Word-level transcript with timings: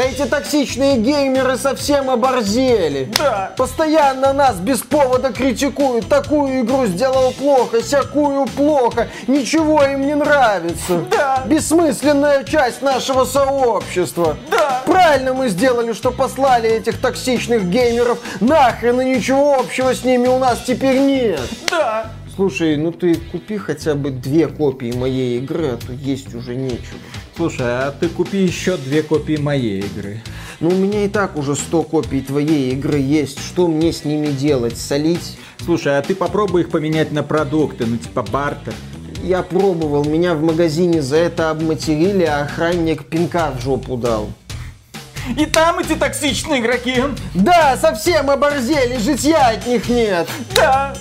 Да 0.00 0.06
эти 0.06 0.24
токсичные 0.24 0.96
геймеры 0.96 1.58
совсем 1.58 2.08
оборзели. 2.08 3.12
Да. 3.18 3.52
Постоянно 3.58 4.32
нас 4.32 4.56
без 4.56 4.78
повода 4.78 5.30
критикуют. 5.30 6.08
Такую 6.08 6.62
игру 6.62 6.86
сделал 6.86 7.32
плохо, 7.32 7.82
всякую 7.82 8.46
плохо. 8.46 9.08
Ничего 9.26 9.82
им 9.82 10.06
не 10.06 10.14
нравится. 10.14 11.04
Да. 11.10 11.42
Бессмысленная 11.44 12.44
часть 12.44 12.80
нашего 12.80 13.26
сообщества. 13.26 14.38
Да. 14.50 14.80
Правильно 14.86 15.34
мы 15.34 15.50
сделали, 15.50 15.92
что 15.92 16.12
послали 16.12 16.70
этих 16.70 16.98
токсичных 16.98 17.64
геймеров 17.66 18.20
нахрен, 18.40 19.02
и 19.02 19.16
ничего 19.16 19.58
общего 19.58 19.94
с 19.94 20.02
ними 20.02 20.28
у 20.28 20.38
нас 20.38 20.62
теперь 20.66 20.98
нет. 20.98 21.40
Да. 21.70 22.10
Слушай, 22.36 22.78
ну 22.78 22.90
ты 22.90 23.16
купи 23.16 23.58
хотя 23.58 23.94
бы 23.94 24.08
две 24.08 24.46
копии 24.46 24.92
моей 24.92 25.40
игры, 25.40 25.72
а 25.72 25.76
то 25.76 25.92
есть 25.92 26.34
уже 26.34 26.56
нечего. 26.56 26.96
Слушай, 27.36 27.66
а 27.66 27.94
ты 27.98 28.08
купи 28.08 28.38
еще 28.38 28.76
две 28.76 29.02
копии 29.02 29.36
моей 29.36 29.80
игры. 29.80 30.22
Ну 30.60 30.68
у 30.68 30.74
меня 30.74 31.04
и 31.04 31.08
так 31.08 31.36
уже 31.36 31.56
100 31.56 31.82
копий 31.84 32.20
твоей 32.20 32.72
игры 32.72 32.98
есть. 32.98 33.38
Что 33.38 33.66
мне 33.66 33.92
с 33.92 34.04
ними 34.04 34.28
делать? 34.28 34.76
Солить? 34.76 35.38
Слушай, 35.64 35.98
а 35.98 36.02
ты 36.02 36.14
попробуй 36.14 36.62
их 36.62 36.70
поменять 36.70 37.12
на 37.12 37.22
продукты, 37.22 37.86
ну 37.86 37.96
типа 37.96 38.22
бартер. 38.22 38.74
Я 39.22 39.42
пробовал, 39.42 40.04
меня 40.04 40.34
в 40.34 40.42
магазине 40.42 41.02
за 41.02 41.16
это 41.16 41.50
обматерили, 41.50 42.24
а 42.24 42.42
охранник 42.42 43.06
пинка 43.06 43.52
в 43.56 43.62
жопу 43.62 43.96
дал. 43.96 44.30
И 45.36 45.46
там 45.46 45.78
эти 45.78 45.94
токсичные 45.94 46.60
игроки. 46.60 47.02
Да, 47.34 47.76
совсем 47.76 48.30
оборзели, 48.30 48.96
житья 48.98 49.50
от 49.50 49.66
них 49.66 49.88
нет. 49.88 50.28
Да. 50.54 50.94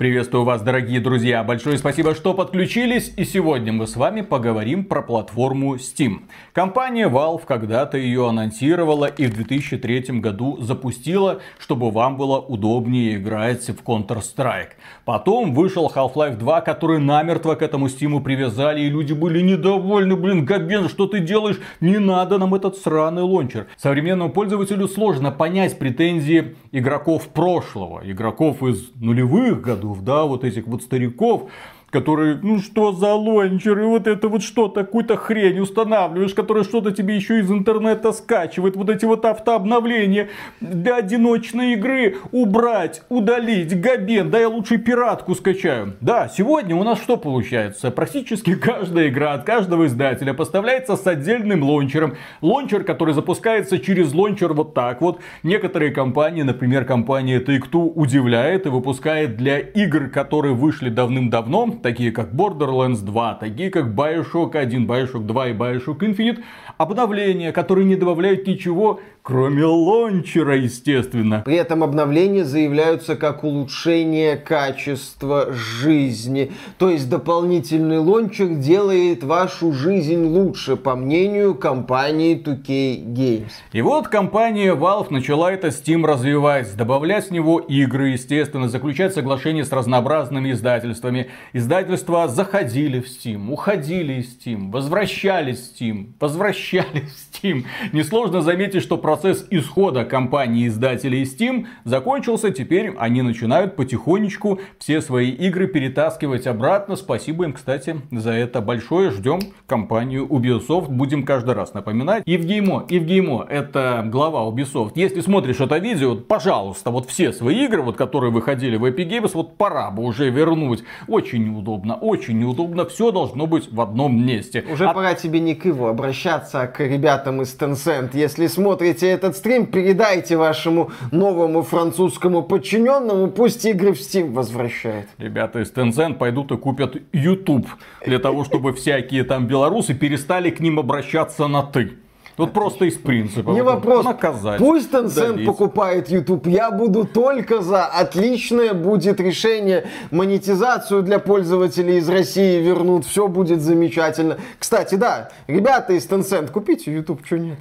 Приветствую 0.00 0.44
вас, 0.44 0.62
дорогие 0.62 0.98
друзья. 0.98 1.44
Большое 1.44 1.76
спасибо, 1.76 2.14
что 2.14 2.32
подключились. 2.32 3.12
И 3.18 3.26
сегодня 3.26 3.70
мы 3.70 3.86
с 3.86 3.96
вами 3.96 4.22
поговорим 4.22 4.86
про 4.86 5.02
платформу 5.02 5.74
Steam. 5.74 6.22
Компания 6.54 7.06
Valve 7.06 7.42
когда-то 7.46 7.98
ее 7.98 8.26
анонсировала 8.26 9.04
и 9.04 9.26
в 9.26 9.34
2003 9.34 10.20
году 10.20 10.56
запустила, 10.62 11.42
чтобы 11.58 11.90
вам 11.90 12.16
было 12.16 12.38
удобнее 12.38 13.18
играть 13.18 13.68
в 13.68 13.84
Counter-Strike. 13.84 14.70
Потом 15.04 15.52
вышел 15.52 15.92
Half-Life 15.94 16.38
2, 16.38 16.62
который 16.62 16.98
намертво 16.98 17.54
к 17.54 17.60
этому 17.60 17.88
Steam 17.88 18.22
привязали, 18.22 18.80
и 18.80 18.88
люди 18.88 19.12
были 19.12 19.42
недовольны. 19.42 20.16
Блин, 20.16 20.46
Габен, 20.46 20.88
что 20.88 21.08
ты 21.08 21.20
делаешь? 21.20 21.60
Не 21.82 21.98
надо 21.98 22.38
нам 22.38 22.54
этот 22.54 22.78
сраный 22.78 23.20
лончер. 23.20 23.66
Современному 23.76 24.32
пользователю 24.32 24.88
сложно 24.88 25.30
понять 25.30 25.78
претензии 25.78 26.56
игроков 26.72 27.28
прошлого, 27.28 28.00
игроков 28.02 28.62
из 28.62 28.92
нулевых 28.94 29.60
годов 29.60 29.89
да, 29.98 30.24
вот 30.24 30.44
этих 30.44 30.66
вот 30.66 30.82
стариков, 30.82 31.50
которые, 31.90 32.38
ну 32.42 32.58
что 32.58 32.92
за 32.92 33.14
лончеры, 33.14 33.86
вот 33.86 34.06
это 34.06 34.28
вот 34.28 34.42
что, 34.42 34.68
такую-то 34.68 35.16
хрень 35.16 35.60
устанавливаешь, 35.60 36.34
которая 36.34 36.64
что-то 36.64 36.92
тебе 36.92 37.16
еще 37.16 37.40
из 37.40 37.50
интернета 37.50 38.12
скачивает, 38.12 38.76
вот 38.76 38.88
эти 38.88 39.04
вот 39.04 39.24
автообновления 39.24 40.28
для 40.60 40.96
одиночной 40.96 41.74
игры 41.74 42.16
убрать, 42.32 43.02
удалить, 43.08 43.78
габен, 43.80 44.30
да 44.30 44.38
я 44.38 44.48
лучше 44.48 44.78
пиратку 44.78 45.34
скачаю. 45.34 45.94
Да, 46.00 46.28
сегодня 46.28 46.76
у 46.76 46.84
нас 46.84 47.00
что 47.00 47.16
получается? 47.16 47.90
Практически 47.90 48.54
каждая 48.54 49.08
игра 49.08 49.34
от 49.34 49.44
каждого 49.44 49.86
издателя 49.86 50.34
поставляется 50.34 50.96
с 50.96 51.06
отдельным 51.06 51.62
лончером. 51.62 52.14
Лончер, 52.40 52.84
который 52.84 53.14
запускается 53.14 53.78
через 53.78 54.12
лончер 54.12 54.52
вот 54.52 54.74
так 54.74 55.00
вот. 55.00 55.20
Некоторые 55.42 55.90
компании, 55.90 56.42
например, 56.42 56.84
компания 56.84 57.40
Take-Two 57.40 57.92
удивляет 57.94 58.66
и 58.66 58.68
выпускает 58.68 59.36
для 59.36 59.58
игр, 59.58 60.08
которые 60.08 60.54
вышли 60.54 60.88
давным-давно, 60.88 61.79
такие 61.82 62.12
как 62.12 62.32
Borderlands 62.32 63.04
2, 63.04 63.34
такие 63.34 63.70
как 63.70 63.86
Bioshock 63.86 64.56
1, 64.56 64.86
Bioshock 64.86 65.26
2 65.26 65.48
и 65.48 65.52
Bioshock 65.52 65.98
Infinite, 65.98 66.42
обновления, 66.78 67.52
которые 67.52 67.86
не 67.86 67.96
добавляют 67.96 68.46
ничего, 68.46 69.00
кроме 69.22 69.64
лончера, 69.64 70.56
естественно. 70.56 71.42
При 71.44 71.56
этом 71.56 71.82
обновления 71.84 72.44
заявляются 72.44 73.16
как 73.16 73.44
улучшение 73.44 74.36
качества 74.36 75.52
жизни. 75.52 76.52
То 76.78 76.90
есть 76.90 77.08
дополнительный 77.08 77.98
лончер 77.98 78.48
делает 78.48 79.22
вашу 79.22 79.72
жизнь 79.72 80.24
лучше, 80.24 80.76
по 80.76 80.96
мнению 80.96 81.54
компании 81.54 82.40
2K 82.40 83.04
Games. 83.14 83.50
И 83.72 83.82
вот 83.82 84.08
компания 84.08 84.74
Valve 84.74 85.08
начала 85.10 85.52
это 85.52 85.68
Steam 85.68 86.06
развивать, 86.06 86.76
добавлять 86.76 87.28
в 87.28 87.30
него 87.30 87.58
игры, 87.58 88.10
естественно, 88.10 88.68
заключать 88.68 89.14
соглашения 89.14 89.64
с 89.64 89.72
разнообразными 89.72 90.52
издательствами. 90.52 91.28
Издательства 91.52 92.28
заходили 92.28 93.00
в 93.00 93.06
Steam, 93.06 93.52
уходили 93.52 94.14
из 94.14 94.36
Steam, 94.36 94.70
возвращались 94.70 95.58
в 95.58 95.80
Steam, 95.80 96.12
возвращались 96.18 97.10
в 97.10 97.44
Steam. 97.44 97.64
Несложно 97.92 98.40
заметить, 98.40 98.82
что 98.82 98.96
процесс 99.10 99.44
исхода 99.50 100.04
компании-издателей 100.04 101.24
Steam 101.24 101.66
закончился. 101.82 102.52
Теперь 102.52 102.94
они 102.96 103.22
начинают 103.22 103.74
потихонечку 103.74 104.60
все 104.78 105.00
свои 105.02 105.30
игры 105.30 105.66
перетаскивать 105.66 106.46
обратно. 106.46 106.94
Спасибо 106.94 107.42
им, 107.42 107.52
кстати, 107.52 107.96
за 108.12 108.30
это 108.30 108.60
большое. 108.60 109.10
Ждем 109.10 109.40
компанию 109.66 110.28
Ubisoft. 110.28 110.90
Будем 110.90 111.24
каждый 111.24 111.56
раз 111.56 111.74
напоминать. 111.74 112.22
Евгеймо, 112.24 112.86
Евгеймо, 112.88 113.44
это 113.50 114.04
глава 114.06 114.48
Ubisoft. 114.48 114.92
Если 114.94 115.22
смотришь 115.22 115.58
это 115.58 115.78
видео, 115.78 116.14
пожалуйста, 116.14 116.92
вот 116.92 117.10
все 117.10 117.32
свои 117.32 117.64
игры, 117.64 117.82
вот, 117.82 117.96
которые 117.96 118.30
выходили 118.30 118.76
в 118.76 118.84
Epic 118.84 119.08
Games, 119.08 119.32
вот 119.34 119.56
пора 119.56 119.90
бы 119.90 120.04
уже 120.04 120.30
вернуть. 120.30 120.84
Очень 121.08 121.46
неудобно, 121.46 121.96
очень 121.96 122.38
неудобно. 122.38 122.86
Все 122.86 123.10
должно 123.10 123.48
быть 123.48 123.72
в 123.72 123.80
одном 123.80 124.24
месте. 124.24 124.64
Уже 124.72 124.86
а... 124.86 124.94
пора 124.94 125.14
тебе 125.14 125.40
не 125.40 125.56
к 125.56 125.64
его 125.64 125.88
обращаться, 125.88 126.60
а 126.60 126.66
к 126.68 126.78
ребятам 126.78 127.42
из 127.42 127.56
Tencent. 127.58 128.10
Если 128.12 128.46
смотрите 128.46 128.99
этот 129.06 129.36
стрим, 129.36 129.66
передайте 129.66 130.36
вашему 130.36 130.90
новому 131.12 131.62
французскому 131.62 132.42
подчиненному, 132.42 133.28
пусть 133.28 133.64
игры 133.64 133.92
в 133.92 133.98
Steam 133.98 134.32
возвращает. 134.32 135.06
Ребята 135.18 135.60
из 135.60 135.72
Tencent 135.72 136.14
пойдут 136.14 136.52
и 136.52 136.56
купят 136.56 136.96
YouTube 137.12 137.68
для 138.04 138.18
того, 138.18 138.44
чтобы 138.44 138.72
всякие 138.72 139.24
там 139.24 139.46
белорусы 139.46 139.94
перестали 139.94 140.50
к 140.50 140.60
ним 140.60 140.78
обращаться 140.78 141.46
на 141.46 141.62
«ты». 141.62 141.92
Вот 142.40 142.54
просто 142.54 142.86
из 142.86 142.96
принципа. 142.96 143.50
Не 143.50 143.62
вопрос. 143.62 144.02
Наказать. 144.02 144.58
Пусть 144.58 144.90
Tencent 144.90 145.44
покупает 145.44 146.08
YouTube. 146.08 146.46
Я 146.46 146.70
буду 146.70 147.04
только 147.04 147.60
за. 147.60 147.84
Отличное 147.84 148.72
будет 148.72 149.20
решение. 149.20 149.84
Монетизацию 150.10 151.02
для 151.02 151.18
пользователей 151.18 151.98
из 151.98 152.08
России 152.08 152.62
вернут. 152.62 153.04
Все 153.04 153.28
будет 153.28 153.60
замечательно. 153.60 154.38
Кстати, 154.58 154.94
да, 154.94 155.28
ребята 155.48 155.92
из 155.92 156.06
Tencent, 156.06 156.50
купите 156.50 156.90
YouTube, 156.90 157.20
что 157.26 157.38
нет. 157.38 157.58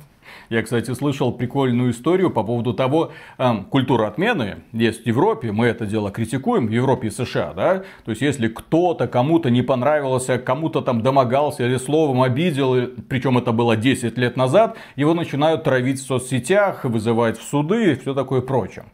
Я, 0.50 0.64
кстати, 0.64 0.94
слышал 0.94 1.32
прикольную 1.32 1.92
историю 1.92 2.32
по 2.32 2.44
поводу 2.44 2.74
того, 2.74 3.12
э, 3.38 3.52
культура 3.70 4.08
отмены 4.08 4.58
есть 4.74 5.04
в 5.04 5.06
Европе, 5.06 5.52
мы 5.52 5.68
это 5.68 5.86
дело 5.86 6.10
критикуем, 6.10 6.68
в 6.68 6.72
Европе 6.72 7.08
и 7.08 7.12
США, 7.12 7.54
да, 7.54 7.84
то 8.04 8.12
есть 8.12 8.22
если 8.22 8.48
кто-то 8.48 9.08
кому-то 9.08 9.52
не 9.52 9.62
понравился, 9.62 10.40
кому-то 10.40 10.82
там 10.82 11.02
домогался 11.02 11.66
или 11.66 11.78
словом 11.78 12.24
обидел, 12.24 12.88
причем 13.08 13.38
это 13.38 13.52
было 13.52 13.78
10 13.78 14.18
лет 14.18 14.38
назад, 14.38 14.76
его 14.96 15.14
начинают 15.14 15.64
травить 15.64 16.00
в 16.00 16.06
соцсетях, 16.06 16.84
вызывать 16.84 17.38
в 17.38 17.44
суды 17.44 17.92
и 17.92 17.96
все 17.96 18.16
такое 18.16 18.42
прочее. 18.42 18.86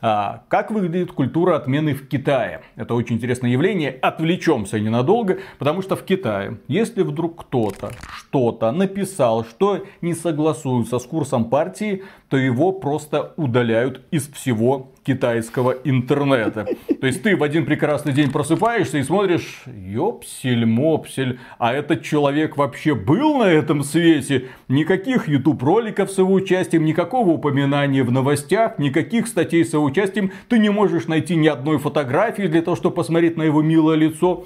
А, 0.00 0.44
как 0.48 0.70
выглядит 0.70 1.12
культура 1.12 1.56
отмены 1.56 1.94
в 1.94 2.08
Китае? 2.08 2.62
Это 2.76 2.94
очень 2.94 3.16
интересное 3.16 3.50
явление. 3.50 3.90
Отвлечемся 3.90 4.78
ненадолго, 4.78 5.38
потому 5.58 5.82
что 5.82 5.96
в 5.96 6.04
Китае, 6.04 6.60
если 6.68 7.02
вдруг 7.02 7.42
кто-то 7.42 7.90
что-то 8.14 8.70
написал, 8.70 9.44
что 9.44 9.84
не 10.00 10.14
согласуется 10.14 10.98
с 10.98 11.04
курсом 11.04 11.46
партии, 11.46 12.04
то 12.28 12.36
его 12.36 12.72
просто 12.72 13.32
удаляют 13.36 14.02
из 14.10 14.28
всего 14.28 14.92
китайского 15.08 15.74
интернета. 15.84 16.66
То 17.00 17.06
есть 17.06 17.22
ты 17.22 17.34
в 17.34 17.42
один 17.42 17.64
прекрасный 17.64 18.12
день 18.12 18.30
просыпаешься 18.30 18.98
и 18.98 19.02
смотришь, 19.02 19.62
ёпсель-мопсель, 19.66 21.38
а 21.58 21.72
этот 21.72 22.02
человек 22.02 22.58
вообще 22.58 22.94
был 22.94 23.38
на 23.38 23.44
этом 23.44 23.82
свете? 23.82 24.48
Никаких 24.68 25.26
YouTube 25.26 25.62
роликов 25.62 26.10
с 26.10 26.18
его 26.18 26.34
участием, 26.34 26.84
никакого 26.84 27.30
упоминания 27.30 28.02
в 28.02 28.12
новостях, 28.12 28.78
никаких 28.78 29.28
статей 29.28 29.64
с 29.64 29.72
его 29.72 29.84
участием. 29.84 30.30
Ты 30.48 30.58
не 30.58 30.68
можешь 30.68 31.06
найти 31.06 31.36
ни 31.36 31.48
одной 31.48 31.78
фотографии 31.78 32.46
для 32.46 32.60
того, 32.60 32.76
чтобы 32.76 32.96
посмотреть 32.96 33.38
на 33.38 33.44
его 33.44 33.62
милое 33.62 33.96
лицо. 33.96 34.44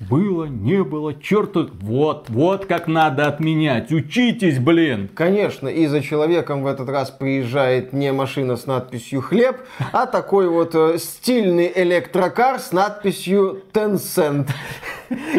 Было, 0.00 0.46
не 0.46 0.82
было, 0.82 1.14
черт, 1.14 1.54
вот, 1.54 2.28
вот 2.28 2.66
как 2.66 2.88
надо 2.88 3.28
отменять. 3.28 3.92
Учитесь, 3.92 4.58
блин. 4.58 5.08
Конечно, 5.14 5.68
и 5.68 5.86
за 5.86 6.02
человеком 6.02 6.64
в 6.64 6.66
этот 6.66 6.88
раз 6.88 7.10
приезжает 7.10 7.92
не 7.92 8.12
машина 8.12 8.56
с 8.56 8.66
надписью 8.66 9.20
«Хлеб», 9.20 9.56
а 9.92 10.06
такой 10.06 10.48
вот 10.48 10.74
э, 10.74 10.98
стильный 10.98 11.70
электрокар 11.74 12.58
с 12.58 12.72
надписью 12.72 13.62
«Tencent». 13.72 14.48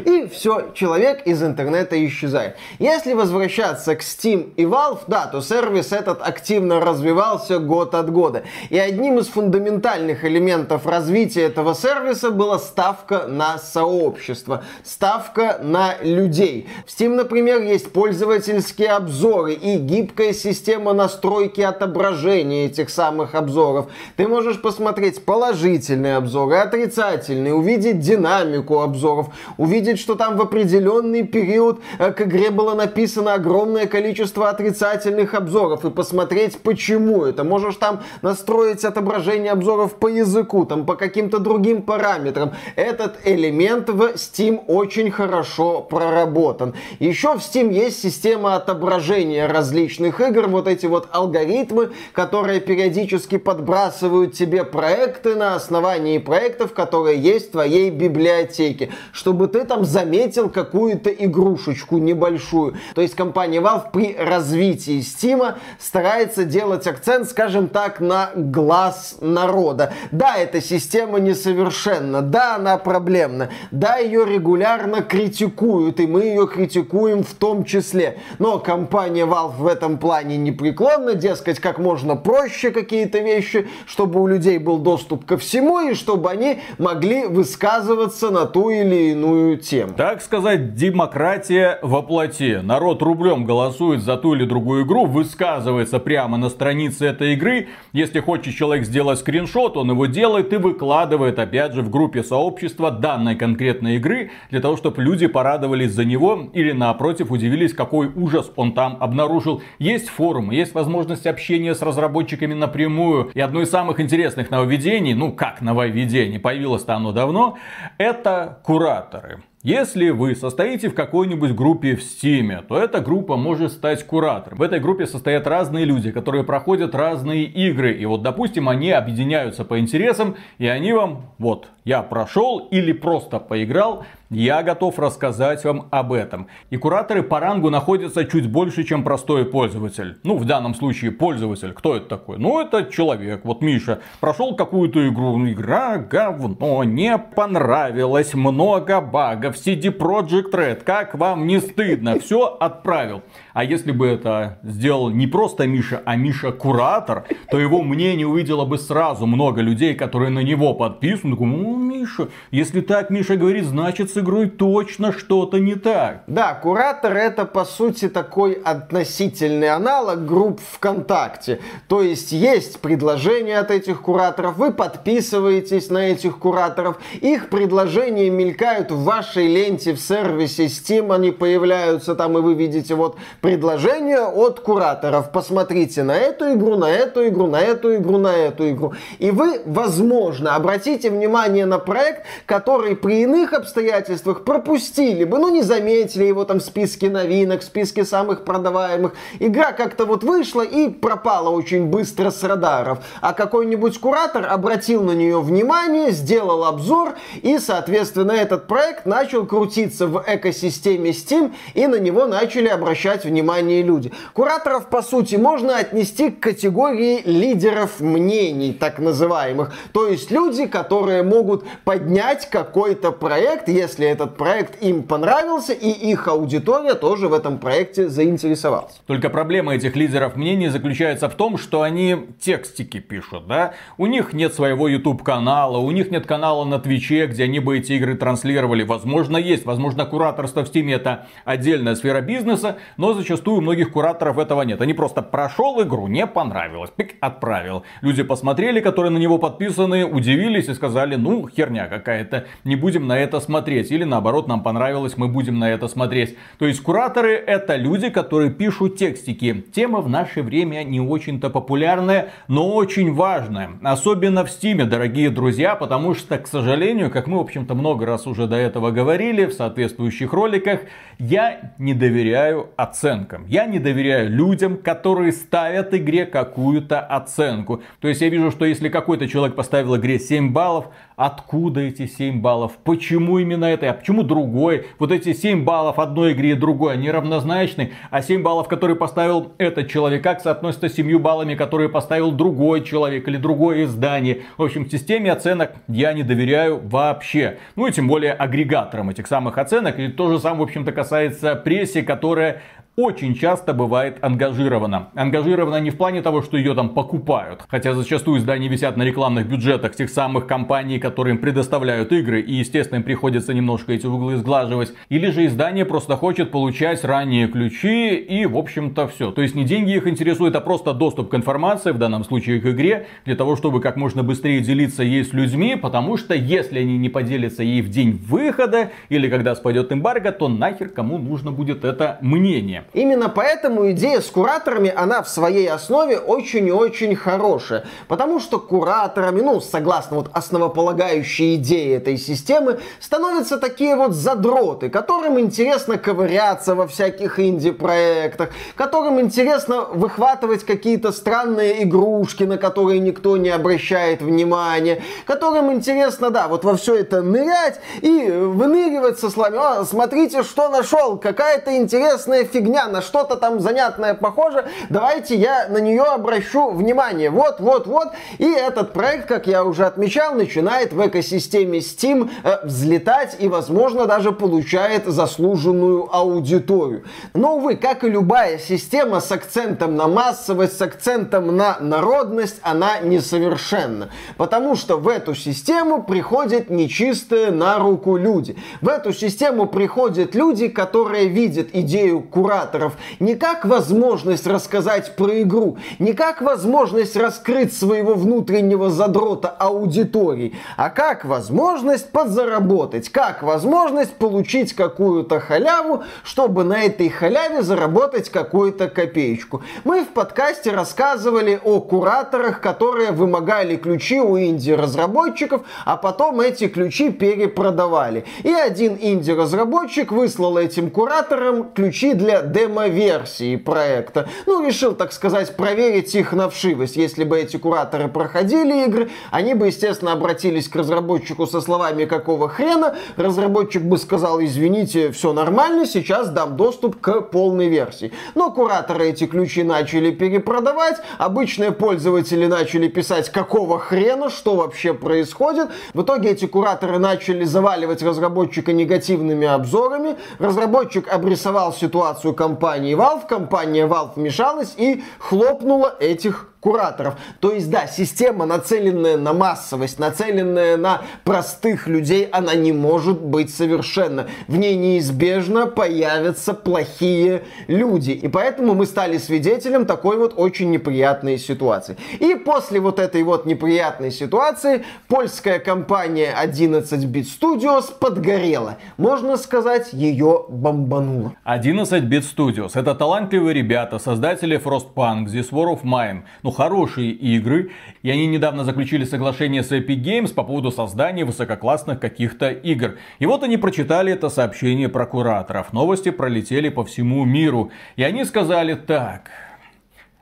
И 0.06 0.28
все, 0.28 0.72
человек 0.74 1.26
из 1.26 1.42
интернета 1.44 2.04
исчезает. 2.06 2.56
Если 2.80 3.14
возвращаться 3.14 3.96
к 3.96 4.02
Steam 4.02 4.54
и 4.56 4.64
Valve, 4.64 5.02
да, 5.08 5.28
то 5.28 5.42
сервис 5.42 5.92
этот 5.92 6.22
активно 6.22 6.80
развивался 6.80 7.60
год 7.60 7.96
от 7.96 8.12
года. 8.12 8.44
И 8.70 8.78
одним 8.78 9.20
из 9.20 9.28
фундаментальных 9.28 10.26
элементов 10.26 10.86
развития 10.86 11.44
этого 11.44 11.74
сервиса 11.76 12.32
была 12.32 12.60
ставка 12.60 13.28
на 13.28 13.58
сообщество, 13.58 14.64
ставка 14.84 15.60
на 15.62 15.96
людей. 16.02 16.68
В 16.86 16.90
Steam, 16.90 17.16
например, 17.16 17.62
есть 17.62 17.92
пользовательские 17.92 18.90
обзоры 18.90 19.54
и 19.54 19.78
гибкая 19.78 20.34
система 20.34 20.94
настройки 20.94 21.62
отображения 21.62 22.66
этих 22.66 22.90
самых 22.90 23.36
обзоров. 23.36 23.88
Ты 24.18 24.28
можешь 24.28 24.62
посмотреть 24.62 25.24
положительные 25.26 26.18
обзоры, 26.18 26.58
отрицательные, 26.58 27.54
увидеть 27.54 28.00
динамику 28.00 28.82
обзоров, 28.82 29.28
увидеть, 29.66 30.00
что 30.00 30.16
там 30.16 30.38
в 30.38 30.42
определенный 30.42 31.24
период 31.24 31.80
э, 31.98 32.12
к 32.12 32.22
игре 32.22 32.52
было 32.52 32.76
написано 32.76 33.34
огромное 33.34 33.88
количество 33.88 34.50
отрицательных 34.50 35.34
обзоров 35.34 35.86
и 35.86 35.90
посмотреть, 35.90 36.58
почему 36.60 37.26
это. 37.26 37.44
Можешь 37.44 37.76
там 37.76 38.02
настроить 38.22 38.86
отображение 38.86 39.52
обзоров 39.52 39.96
по 39.96 40.08
языку, 40.08 40.66
там 40.66 40.86
по 40.86 40.96
каким-то 40.96 41.40
другим 41.40 41.82
параметрам. 41.82 42.54
Этот 42.76 43.18
элемент 43.26 43.90
в 43.90 44.02
Steam 44.14 44.64
очень 44.68 45.10
хорошо 45.10 45.82
проработан. 45.82 46.76
Еще 47.00 47.34
в 47.34 47.38
Steam 47.38 47.74
есть 47.74 48.02
система 48.02 48.56
отображения 48.56 49.48
различных 49.48 50.22
игр, 50.22 50.48
вот 50.48 50.68
эти 50.68 50.86
вот 50.86 51.08
алгоритмы, 51.12 51.92
которые 52.14 52.60
периодически 52.60 53.38
подбрасывают 53.38 54.34
тебе 54.34 54.64
проекты 54.64 55.36
на 55.36 55.56
основании 55.56 56.20
проектов, 56.20 56.74
которые 56.74 57.20
есть 57.20 57.50
в 57.50 57.52
твоей 57.54 57.90
библиотеке, 57.90 58.90
чтобы 59.12 59.45
ты 59.48 59.64
там 59.64 59.86
заметил 59.86 60.50
какую-то 60.50 61.10
игрушечку 61.10 61.98
небольшую. 61.98 62.76
То 62.94 63.02
есть 63.02 63.16
компания 63.16 63.60
Valve 63.60 63.92
при 63.92 64.16
развитии 64.16 65.00
Steam 65.00 65.56
старается 65.80 66.46
делать 66.46 66.88
акцент, 66.88 67.30
скажем 67.30 67.68
так, 67.68 68.00
на 68.00 68.32
глаз 68.36 69.18
народа. 69.22 69.94
Да, 70.12 70.36
эта 70.38 70.62
система 70.62 71.20
несовершенна, 71.20 72.22
да, 72.22 72.56
она 72.56 72.78
проблемна, 72.78 73.50
да, 73.72 73.98
ее 73.98 74.26
регулярно 74.26 75.02
критикуют, 75.02 76.00
и 76.00 76.08
мы 76.08 76.24
ее 76.24 76.48
критикуем 76.48 77.24
в 77.24 77.34
том 77.34 77.66
числе. 77.66 78.20
Но 78.40 78.60
компания 78.60 79.26
Valve 79.26 79.58
в 79.58 79.68
этом 79.68 79.98
плане 79.98 80.38
непреклонна, 80.38 81.14
дескать, 81.16 81.60
как 81.60 81.80
можно 81.80 82.16
проще 82.16 82.72
какие-то 82.72 83.20
вещи, 83.20 83.68
чтобы 83.86 84.22
у 84.22 84.28
людей 84.28 84.58
был 84.58 84.78
доступ 84.78 85.26
ко 85.26 85.38
всему, 85.38 85.80
и 85.80 85.94
чтобы 85.94 86.30
они 86.30 86.62
могли 86.78 87.26
высказываться 87.26 88.30
на 88.30 88.46
ту 88.46 88.70
или 88.70 89.12
иную 89.12 89.35
тему. 89.62 89.94
Так 89.96 90.22
сказать, 90.22 90.76
демократия 90.76 91.80
во 91.82 92.02
плоти. 92.02 92.60
Народ 92.62 93.02
рублем 93.02 93.46
голосует 93.46 94.02
за 94.02 94.18
ту 94.18 94.34
или 94.36 94.46
другую 94.46 94.86
игру, 94.86 95.06
высказывается 95.06 96.00
прямо 96.00 96.38
на 96.38 96.50
странице 96.50 97.06
этой 97.06 97.34
игры. 97.34 97.68
Если 97.94 98.20
хочет 98.20 98.56
человек 98.56 98.86
сделать 98.86 99.20
скриншот, 99.20 99.78
он 99.78 99.92
его 99.92 100.06
делает 100.06 100.54
и 100.54 100.58
выкладывает, 100.58 101.40
опять 101.40 101.74
же, 101.74 101.82
в 101.82 101.90
группе 101.90 102.24
сообщества 102.24 102.92
данной 102.92 103.36
конкретной 103.36 103.96
игры, 103.96 104.32
для 104.50 104.62
того, 104.62 104.78
чтобы 104.78 105.02
люди 105.02 105.28
порадовались 105.28 105.92
за 105.92 106.06
него 106.06 106.50
или 106.54 106.72
напротив 106.72 107.32
удивились, 107.32 107.74
какой 107.74 108.12
ужас 108.16 108.52
он 108.56 108.74
там 108.74 108.98
обнаружил. 109.00 109.62
Есть 109.80 110.10
форумы, 110.10 110.56
есть 110.56 110.74
возможность 110.74 111.28
общения 111.28 111.74
с 111.76 111.82
разработчиками 111.82 112.54
напрямую. 112.54 113.32
И 113.34 113.40
одно 113.40 113.62
из 113.62 113.70
самых 113.70 114.00
интересных 114.00 114.52
нововведений, 114.52 115.14
ну 115.14 115.32
как 115.32 115.62
нововведений, 115.62 116.40
появилось-то 116.40 116.96
оно 116.96 117.12
давно, 117.12 117.58
это 117.98 118.60
кураторы. 118.64 119.25
Если 119.66 120.12
вы 120.12 120.36
состоите 120.36 120.90
в 120.90 120.94
какой-нибудь 120.94 121.56
группе 121.56 121.96
в 121.96 122.00
Steam, 122.02 122.64
то 122.68 122.78
эта 122.78 123.02
группа 123.02 123.36
может 123.36 123.72
стать 123.72 124.06
куратором. 124.06 124.60
В 124.60 124.62
этой 124.62 124.80
группе 124.80 125.08
состоят 125.08 125.48
разные 125.48 125.86
люди, 125.86 126.12
которые 126.12 126.44
проходят 126.44 126.94
разные 126.94 127.46
игры. 127.46 127.94
И 127.94 128.06
вот, 128.06 128.22
допустим, 128.22 128.70
они 128.70 128.92
объединяются 128.92 129.66
по 129.66 129.80
интересам, 129.80 130.36
и 130.60 130.68
они 130.68 130.94
вам, 130.94 131.32
вот, 131.40 131.70
я 131.84 132.04
прошел 132.04 132.60
или 132.60 132.92
просто 132.92 133.40
поиграл, 133.40 134.06
я 134.30 134.64
готов 134.64 134.98
рассказать 134.98 135.64
вам 135.64 135.88
об 135.92 136.12
этом. 136.12 136.48
И 136.70 136.78
кураторы 136.78 137.22
по 137.22 137.40
рангу 137.40 137.70
находятся 137.70 138.26
чуть 138.26 138.50
больше, 138.50 138.84
чем 138.84 139.04
простой 139.04 139.46
пользователь. 139.46 140.18
Ну, 140.24 140.38
в 140.38 140.46
данном 140.46 140.74
случае 140.74 141.12
пользователь. 141.12 141.74
Кто 141.74 141.96
это 141.96 142.08
такой? 142.08 142.38
Ну, 142.38 142.60
это 142.60 142.86
человек. 142.86 143.42
Вот 143.44 143.62
Миша 143.62 144.00
прошел 144.20 144.56
какую-то 144.56 145.08
игру. 145.08 145.36
Игра 145.48 145.98
говно, 145.98 146.84
не 146.84 147.18
понравилось, 147.18 148.34
много 148.34 149.00
багов. 149.00 149.56
CD 149.56 149.96
Project 149.96 150.52
Red, 150.52 150.84
как 150.84 151.16
вам 151.16 151.46
не 151.46 151.60
стыдно? 151.60 152.20
Все 152.20 152.46
отправил. 152.46 153.22
А 153.54 153.64
если 153.64 153.92
бы 153.92 154.08
это 154.08 154.60
сделал 154.64 155.10
не 155.10 155.28
просто 155.28 155.68
Миша, 155.68 156.02
а 156.06 156.16
Миша 156.16 156.52
Куратор, 156.52 157.26
то 157.52 157.60
его 157.60 157.84
мнение 157.84 158.28
увидело 158.28 158.66
бы 158.66 158.78
сразу 158.78 159.26
много 159.28 159.62
людей, 159.62 159.94
которые 159.94 160.32
на 160.32 160.40
него 160.40 160.74
подписаны. 160.74 161.36
Ну, 161.36 161.78
Миша, 161.78 162.30
если 162.52 162.82
так 162.82 163.10
Миша 163.10 163.38
говорит, 163.38 163.66
значит 163.66 164.15
с 164.16 164.18
игрой 164.18 164.50
точно 164.50 165.12
что-то 165.12 165.60
не 165.60 165.76
так. 165.76 166.24
Да, 166.28 166.54
Куратор 166.54 167.18
это 167.18 167.44
по 167.44 167.66
сути 167.66 168.08
такой 168.08 168.54
относительный 168.54 169.70
аналог 169.70 170.26
групп 170.26 170.62
ВКонтакте. 170.72 171.60
То 171.90 172.02
есть 172.02 172.32
есть 172.32 172.80
предложения 172.80 173.60
от 173.60 173.72
этих 173.72 174.02
кураторов, 174.02 174.58
вы 174.58 174.72
подписываетесь 174.72 175.90
на 175.90 176.12
этих 176.12 176.38
кураторов, 176.38 176.98
их 177.20 177.50
предложения 177.50 178.30
мелькают 178.30 178.90
в 178.90 179.04
вашей 179.04 179.48
ленте 179.48 179.94
в 179.94 180.00
сервисе 180.00 180.68
Steam, 180.68 181.14
они 181.14 181.32
появляются 181.32 182.16
там, 182.16 182.38
и 182.38 182.42
вы 182.42 182.54
видите 182.54 182.96
вот 182.96 183.18
предложения 183.42 184.22
от 184.22 184.62
кураторов. 184.62 185.32
Посмотрите 185.32 186.04
на 186.04 186.16
эту 186.16 186.54
игру, 186.54 186.78
на 186.78 186.90
эту 186.90 187.28
игру, 187.28 187.48
на 187.48 187.60
эту 187.60 187.96
игру, 187.96 188.18
на 188.18 188.34
эту 188.34 188.70
игру. 188.70 188.94
И 189.20 189.32
вы, 189.32 189.62
возможно, 189.66 190.56
обратите 190.56 191.10
внимание 191.10 191.66
на 191.66 191.80
проект, 191.80 192.26
который 192.46 192.96
при 192.96 193.24
иных 193.24 193.52
обстоятельствах 193.52 194.05
пропустили 194.46 195.24
бы, 195.24 195.38
ну 195.38 195.50
не 195.50 195.62
заметили 195.62 196.26
его 196.26 196.46
там 196.46 196.60
в 196.60 196.64
списке 196.64 197.10
новинок, 197.10 197.62
в 197.62 197.64
списке 197.64 198.06
самых 198.06 198.44
продаваемых. 198.44 199.14
Игра 199.40 199.72
как-то 199.72 200.06
вот 200.06 200.24
вышла 200.24 200.62
и 200.62 200.90
пропала 200.90 201.50
очень 201.50 201.86
быстро 201.86 202.32
с 202.32 202.44
радаров. 202.44 203.00
А 203.22 203.34
какой-нибудь 203.34 204.00
куратор 204.00 204.46
обратил 204.50 205.04
на 205.04 205.12
нее 205.12 205.40
внимание, 205.40 206.12
сделал 206.12 206.66
обзор 206.66 207.16
и, 207.42 207.60
соответственно, 207.60 208.34
этот 208.34 208.68
проект 208.68 209.06
начал 209.06 209.46
крутиться 209.46 210.08
в 210.08 210.24
экосистеме 210.28 211.12
Steam 211.12 211.54
и 211.74 211.88
на 211.88 211.96
него 211.96 212.26
начали 212.26 212.68
обращать 212.68 213.24
внимание 213.24 213.82
люди. 213.82 214.12
Кураторов, 214.34 214.88
по 214.88 215.02
сути, 215.02 215.36
можно 215.36 215.78
отнести 215.78 216.30
к 216.30 216.40
категории 216.40 217.22
лидеров 217.26 218.00
мнений, 218.00 218.74
так 218.74 219.00
называемых. 219.00 219.74
То 219.94 220.08
есть 220.08 220.32
люди, 220.32 220.66
которые 220.66 221.24
могут 221.24 221.64
поднять 221.84 222.50
какой-то 222.50 223.12
проект, 223.12 223.70
если 223.70 223.95
этот 224.04 224.36
проект 224.38 224.84
им 224.84 225.04
понравился, 225.04 225.74
и 225.74 225.90
их 225.90 226.28
аудитория 226.28 226.96
тоже 226.96 227.28
в 227.28 227.34
этом 227.34 227.58
проекте 227.58 228.10
заинтересовалась. 228.10 229.02
Только 229.08 229.30
проблема 229.30 229.76
этих 229.76 229.96
лидеров 229.96 230.36
мнений 230.36 230.68
заключается 230.68 231.30
в 231.30 231.36
том, 231.36 231.58
что 231.58 231.82
они 231.82 232.18
текстики 232.40 233.00
пишут, 233.00 233.48
да? 233.48 233.74
У 233.98 234.08
них 234.08 234.34
нет 234.34 234.54
своего 234.54 234.88
YouTube 234.88 235.24
канала, 235.24 235.78
у 235.78 235.92
них 235.92 236.12
нет 236.12 236.26
канала 236.26 236.66
на 236.66 236.80
Твиче, 236.80 237.28
где 237.28 237.46
они 237.46 237.60
бы 237.60 237.78
эти 237.78 237.94
игры 237.94 238.16
транслировали. 238.16 238.84
Возможно, 238.84 239.38
есть. 239.38 239.66
Возможно, 239.66 240.06
кураторство 240.06 240.66
в 240.66 240.70
Steam 240.70 240.94
это 240.94 241.28
отдельная 241.46 241.96
сфера 241.96 242.22
бизнеса, 242.22 242.78
но 242.98 243.14
зачастую 243.14 243.58
у 243.58 243.62
многих 243.62 243.92
кураторов 243.92 244.38
этого 244.38 244.64
нет. 244.64 244.82
Они 244.82 244.94
просто 244.94 245.22
прошел 245.22 245.82
игру, 245.82 246.08
не 246.08 246.28
понравилось, 246.28 246.92
пик, 246.96 247.16
отправил. 247.20 247.84
Люди 248.02 248.24
посмотрели, 248.24 248.80
которые 248.80 249.12
на 249.12 249.18
него 249.18 249.38
подписаны, 249.38 250.06
удивились 250.06 250.68
и 250.68 250.74
сказали, 250.74 251.16
ну, 251.16 251.48
херня 251.48 251.88
какая-то, 251.88 252.46
не 252.64 252.76
будем 252.76 253.08
на 253.08 253.18
это 253.18 253.40
смотреть. 253.40 253.85
Или 253.92 254.04
наоборот, 254.04 254.48
нам 254.48 254.64
понравилось, 254.64 255.18
мы 255.18 255.28
будем 255.28 255.60
на 255.60 255.70
это 255.72 255.88
смотреть. 255.88 256.38
То 256.58 256.66
есть 256.66 256.82
кураторы 256.82 257.34
это 257.34 257.76
люди, 257.76 258.10
которые 258.10 258.52
пишут 258.52 258.98
текстики. 258.98 259.66
Тема 259.74 260.02
в 260.02 260.10
наше 260.10 260.42
время 260.42 260.84
не 260.84 261.02
очень-то 261.02 261.50
популярная, 261.50 262.30
но 262.48 262.74
очень 262.74 263.14
важная. 263.14 263.72
Особенно 263.84 264.46
в 264.46 264.52
Стиме, 264.52 264.86
дорогие 264.86 265.30
друзья, 265.30 265.76
потому 265.76 266.14
что, 266.16 266.38
к 266.38 266.48
сожалению, 266.48 267.12
как 267.12 267.28
мы, 267.28 267.38
в 267.38 267.42
общем-то, 267.42 267.76
много 267.76 268.06
раз 268.06 268.28
уже 268.28 268.48
до 268.48 268.56
этого 268.56 268.92
говорили 268.92 269.46
в 269.46 269.54
соответствующих 269.54 270.34
роликах, 270.34 270.82
я 271.20 271.74
не 271.78 271.94
доверяю 271.94 272.70
оценкам. 272.76 273.46
Я 273.48 273.66
не 273.66 273.80
доверяю 273.80 274.30
людям, 274.30 274.78
которые 274.78 275.32
ставят 275.32 275.94
игре 275.94 276.26
какую-то 276.26 277.00
оценку. 277.00 277.82
То 278.02 278.08
есть 278.08 278.22
я 278.22 278.30
вижу, 278.30 278.52
что 278.52 278.66
если 278.66 278.90
какой-то 278.90 279.28
человек 279.28 279.56
поставил 279.56 279.96
игре 279.96 280.20
7 280.20 280.52
баллов, 280.52 280.88
Откуда 281.16 281.80
эти 281.80 282.08
7 282.08 282.42
баллов? 282.42 282.74
Почему 282.84 283.40
именно 283.40 283.64
это? 283.64 283.90
А 283.90 283.94
почему 283.94 284.22
другой? 284.24 284.88
Вот 285.00 285.14
эти 285.14 285.32
7 285.32 285.64
баллов 285.64 285.98
одной 285.98 286.34
игре 286.34 286.52
и 286.52 286.56
другой, 286.56 286.94
они 286.94 287.10
равнозначны. 287.10 287.94
А 288.12 288.22
7 288.22 288.44
баллов, 288.44 288.68
которые 288.68 288.98
поставил 288.98 289.54
этот 289.58 289.90
человек, 289.90 290.22
как 290.22 290.42
соотносятся 290.42 290.90
с 290.90 290.94
7 290.94 291.18
баллами, 291.20 291.56
которые 291.56 291.88
поставил 291.88 292.32
другой 292.32 292.84
человек 292.84 293.30
или 293.30 293.38
другое 293.38 293.86
издание. 293.86 294.42
В 294.58 294.64
общем, 294.64 294.90
системе 294.90 295.32
оценок 295.32 295.72
я 295.88 296.12
не 296.12 296.24
доверяю 296.24 296.82
вообще. 296.84 297.60
Ну 297.78 297.88
и 297.88 297.94
тем 297.94 298.10
более 298.10 298.34
агрегаторам 298.34 299.10
этих 299.10 299.28
самых 299.28 299.58
оценок. 299.58 299.98
И 300.00 300.10
то 300.10 300.30
же 300.30 300.40
самое, 300.40 300.62
в 300.62 300.64
общем-то, 300.64 300.92
касается 300.92 301.56
прессе, 301.56 302.02
которая 302.02 302.62
очень 302.96 303.36
часто 303.36 303.74
бывает 303.74 304.18
ангажирована. 304.22 305.10
Ангажирована 305.16 305.82
не 305.82 305.90
в 305.90 305.98
плане 305.98 306.22
того, 306.22 306.42
что 306.42 306.56
ее 306.58 306.74
там 306.74 306.90
покупают, 306.90 307.66
хотя 307.68 307.94
зачастую 307.94 308.40
издания 308.40 308.70
висят 308.70 308.96
на 308.96 309.04
рекламных 309.04 309.50
бюджетах 309.50 309.96
тех 309.96 310.10
самых 310.10 310.48
компаний, 310.48 310.98
которые 310.98 311.36
им 311.36 311.42
предоставляют 311.42 312.14
игры, 312.14 312.40
и 312.40 312.54
естественно 312.54 313.00
им 313.00 313.04
приходится 313.04 313.54
немножко 313.54 313.92
эти 313.92 314.06
углы 314.06 314.38
сглаживать. 314.38 314.94
Или 315.10 315.30
же 315.30 315.46
издание 315.46 315.84
просто 315.84 316.16
хочет 316.16 316.52
получать 316.52 317.04
ранние 317.04 317.48
ключи 317.48 318.16
и 318.16 318.46
в 318.46 318.58
общем-то 318.58 319.08
все. 319.10 319.32
То 319.32 319.42
есть 319.42 319.56
не 319.56 319.66
деньги 319.66 319.92
их 319.92 320.08
интересуют, 320.08 320.56
а 320.56 320.62
просто 320.62 320.94
доступ 320.94 321.32
к 321.32 321.36
информации, 321.36 321.92
в 321.92 321.98
данном 321.98 322.24
случае 322.24 322.62
к 322.62 322.66
игре, 322.66 323.08
для 323.26 323.36
того, 323.36 323.58
чтобы 323.58 323.82
как 323.82 323.98
можно 323.98 324.24
быстрее 324.24 324.62
делиться 324.62 325.04
ей 325.04 325.26
с 325.26 325.34
людьми, 325.34 325.76
потому 325.76 326.16
что 326.16 326.34
если 326.34 326.80
они 326.80 326.98
не 326.98 327.10
поделятся 327.10 327.62
ей 327.62 327.82
в 327.82 327.90
день 327.90 328.14
выхода 328.14 328.92
или 329.10 329.28
когда 329.28 329.54
спадет 329.56 329.92
эмбарго, 329.92 330.32
то 330.32 330.48
нахер 330.48 330.88
кому 330.88 331.18
нужно 331.18 331.52
будет 331.52 331.84
это 331.84 332.20
мнение. 332.22 332.85
Именно 332.94 333.28
поэтому 333.28 333.92
идея 333.92 334.22
с 334.22 334.28
кураторами, 334.28 334.94
она 334.96 335.22
в 335.22 335.28
своей 335.28 335.68
основе 335.68 336.18
очень 336.18 336.68
и 336.68 336.72
очень 336.72 337.16
хорошая. 337.16 337.84
Потому 338.08 338.40
что 338.40 338.60
кураторами, 338.60 339.42
ну, 339.42 339.60
согласно 339.60 340.18
вот 340.18 340.30
основополагающей 340.34 341.56
идее 341.56 341.98
этой 341.98 342.18
системы, 342.18 342.80
становятся 343.00 343.58
такие 343.58 343.96
вот 343.96 344.14
задроты, 344.14 344.90
которым 344.90 345.40
интересно 345.40 345.98
ковыряться 345.98 346.76
во 346.76 346.88
всяких 346.88 347.40
инди-проектах, 347.40 348.50
которым 348.76 349.20
интересно 349.20 349.82
выхватывать 349.82 350.64
какие-то 350.64 351.12
странные 351.12 351.84
игрушки, 351.84 352.44
на 352.44 352.58
которые 352.58 353.00
никто 353.00 353.36
не 353.36 353.50
обращает 353.50 354.22
внимания, 354.22 355.02
которым 355.26 355.74
интересно, 355.74 356.30
да, 356.30 356.48
вот 356.48 356.64
во 356.64 356.78
все 356.78 356.96
это 356.96 357.22
нырять 357.22 357.82
и 358.02 358.30
выныривать 358.30 359.20
со 359.20 359.30
словами, 359.30 359.58
«О, 359.58 359.84
смотрите, 359.84 360.44
что 360.44 360.70
нашел, 360.70 361.18
какая-то 361.18 361.76
интересная 361.76 362.46
фигня 362.46 362.75
фигня, 362.76 362.88
на 362.88 363.02
что-то 363.02 363.36
там 363.38 363.60
занятное 363.60 364.14
похоже, 364.14 364.66
давайте 364.90 365.36
я 365.36 365.68
на 365.70 365.78
нее 365.78 366.04
обращу 366.04 366.72
внимание. 366.72 367.30
Вот, 367.30 367.60
вот, 367.60 367.88
вот. 367.88 368.10
И 368.38 368.46
этот 368.46 368.94
проект, 368.94 369.28
как 369.28 369.48
я 369.48 369.64
уже 369.64 369.86
отмечал, 369.86 370.36
начинает 370.36 370.94
в 370.94 371.08
экосистеме 371.08 371.80
Steam 371.80 372.30
э, 372.44 372.66
взлетать 372.66 373.38
и, 373.40 373.48
возможно, 373.48 374.06
даже 374.06 374.32
получает 374.32 375.06
заслуженную 375.06 376.10
аудиторию. 376.14 377.04
Но, 377.34 377.56
увы, 377.56 377.76
как 377.76 378.04
и 378.04 378.10
любая 378.10 378.58
система 378.58 379.20
с 379.20 379.32
акцентом 379.32 379.96
на 379.96 380.08
массовость, 380.08 380.78
с 380.78 380.82
акцентом 380.82 381.56
на 381.56 381.78
народность, 381.80 382.58
она 382.62 383.00
несовершенна. 383.00 384.10
Потому 384.38 384.76
что 384.76 384.98
в 384.98 385.08
эту 385.08 385.36
систему 385.36 386.04
приходят 386.04 386.70
нечистые 386.70 387.52
на 387.52 387.80
руку 387.80 388.18
люди. 388.18 388.58
В 388.82 388.90
эту 388.90 389.14
систему 389.14 389.68
приходят 389.68 390.36
люди, 390.36 390.68
которые 390.68 391.28
видят 391.28 391.70
идею 391.74 392.22
куратора 392.22 392.65
кураторов 392.66 392.94
не 393.20 393.36
как 393.36 393.66
возможность 393.66 394.48
рассказать 394.48 395.16
про 395.16 395.42
игру, 395.42 395.78
не 396.00 396.14
как 396.14 396.42
возможность 396.42 397.16
раскрыть 397.16 397.76
своего 397.76 398.16
внутреннего 398.16 398.90
задрота 398.90 399.50
аудитории, 399.50 400.54
а 400.78 400.90
как 400.90 401.26
возможность 401.26 402.12
подзаработать, 402.12 403.10
как 403.10 403.44
возможность 403.44 404.14
получить 404.16 404.74
какую-то 404.74 405.40
халяву, 405.40 406.04
чтобы 406.24 406.64
на 406.64 406.84
этой 406.84 407.10
халяве 407.10 407.62
заработать 407.62 408.30
какую-то 408.30 408.88
копеечку. 408.88 409.62
Мы 409.84 410.04
в 410.04 410.10
подкасте 410.10 410.72
рассказывали 410.72 411.60
о 411.64 411.80
кураторах, 411.80 412.62
которые 412.62 413.12
вымогали 413.12 413.76
ключи 413.76 414.20
у 414.20 414.38
инди-разработчиков, 414.38 415.62
а 415.86 415.98
потом 415.98 416.42
эти 416.42 416.68
ключи 416.68 417.12
перепродавали. 417.12 418.26
И 418.44 418.52
один 418.52 418.98
инди-разработчик 419.00 420.12
выслал 420.12 420.58
этим 420.58 420.90
кураторам 420.90 421.72
ключи 421.74 422.14
для 422.14 422.42
демо-версии 422.56 423.58
проекта. 423.58 424.30
Ну, 424.46 424.66
решил, 424.66 424.96
так 424.96 425.12
сказать, 425.12 425.58
проверить 425.58 426.16
их 426.16 426.32
на 426.32 426.50
вшивость. 426.50 426.96
Если 426.96 427.26
бы 427.26 427.38
эти 427.38 427.58
кураторы 427.58 428.08
проходили 428.08 428.86
игры, 428.86 429.10
они 429.30 429.54
бы, 429.54 429.68
естественно, 429.68 430.14
обратились 430.14 430.70
к 430.70 430.76
разработчику 430.78 431.48
со 431.48 431.60
словами 431.60 432.06
«какого 432.06 432.48
хрена?». 432.48 432.96
Разработчик 433.18 433.84
бы 433.84 433.98
сказал 433.98 434.42
«извините, 434.42 435.12
все 435.12 435.34
нормально, 435.34 435.86
сейчас 435.86 436.30
дам 436.30 436.56
доступ 436.56 437.02
к 437.02 437.22
полной 437.24 437.68
версии». 437.68 438.14
Но 438.36 438.52
кураторы 438.52 439.10
эти 439.10 439.26
ключи 439.26 439.64
начали 439.64 440.12
перепродавать, 440.12 440.96
обычные 441.18 441.72
пользователи 441.72 442.46
начали 442.46 442.88
писать 442.88 443.30
«какого 443.32 443.80
хрена?», 443.80 444.30
что 444.30 444.56
вообще 444.56 444.94
происходит. 444.94 445.68
В 445.94 446.04
итоге 446.04 446.30
эти 446.30 446.46
кураторы 446.46 447.00
начали 447.00 447.44
заваливать 447.44 448.02
разработчика 448.02 448.72
негативными 448.72 449.46
обзорами. 449.46 450.16
Разработчик 450.40 451.12
обрисовал 451.12 451.74
ситуацию 451.74 452.34
компании 452.46 452.96
Valve, 452.96 453.26
компания 453.28 453.88
Valve 453.88 454.14
вмешалась 454.16 454.76
и 454.78 455.04
хлопнула 455.18 455.96
этих 456.00 456.48
кураторов. 456.66 457.14
То 457.42 457.52
есть, 457.52 457.70
да, 457.70 457.86
система, 457.86 458.48
нацеленная 458.48 459.18
на 459.18 459.34
массовость, 459.34 460.00
нацеленная 460.00 460.78
на 460.78 461.04
простых 461.24 461.88
людей, 461.88 462.28
она 462.32 462.56
не 462.56 462.72
может 462.72 463.22
быть 463.22 463.54
совершенна. 463.54 464.26
В 464.48 464.58
ней 464.58 464.76
неизбежно 464.76 465.68
появятся 465.68 466.56
плохие 466.56 467.44
люди. 467.68 468.12
И 468.12 468.28
поэтому 468.28 468.74
мы 468.74 468.88
стали 468.88 469.20
свидетелем 469.20 469.86
такой 469.86 470.18
вот 470.18 470.34
очень 470.38 470.72
неприятной 470.72 471.38
ситуации. 471.38 471.98
И 472.20 472.34
после 472.34 472.80
вот 472.80 472.98
этой 472.98 473.22
вот 473.22 473.46
неприятной 473.46 474.10
ситуации 474.10 474.84
польская 475.08 475.60
компания 475.60 476.34
11-bit 476.36 477.28
Studios 477.40 477.94
подгорела. 478.00 478.78
Можно 478.98 479.38
сказать, 479.38 479.94
ее 479.94 480.46
бомбануло. 480.50 481.34
11-bit 481.46 482.24
Studios 482.36 482.72
это 482.74 482.96
талантливые 482.96 483.54
ребята, 483.54 484.00
создатели 484.00 484.60
Frostpunk, 484.60 485.26
This 485.28 485.52
War 485.52 485.76
of 485.76 485.84
Mine. 485.84 486.24
Ну, 486.42 486.55
хорошие 486.56 487.12
игры, 487.12 487.72
и 488.02 488.10
они 488.10 488.28
недавно 488.28 488.64
заключили 488.64 489.06
соглашение 489.06 489.64
с 489.64 489.72
Epic 489.72 490.02
Games 490.02 490.34
по 490.34 490.44
поводу 490.44 490.72
создания 490.72 491.26
высококлассных 491.26 492.00
каких-то 492.00 492.50
игр. 492.50 492.98
И 493.20 493.26
вот 493.26 493.44
они 493.44 493.58
прочитали 493.58 494.14
это 494.14 494.30
сообщение 494.30 494.90
прокураторов. 494.90 495.74
Новости 495.74 496.12
пролетели 496.12 496.70
по 496.70 496.84
всему 496.84 497.26
миру. 497.26 497.72
И 497.96 498.04
они 498.04 498.26
сказали 498.26 498.74
так, 498.74 499.30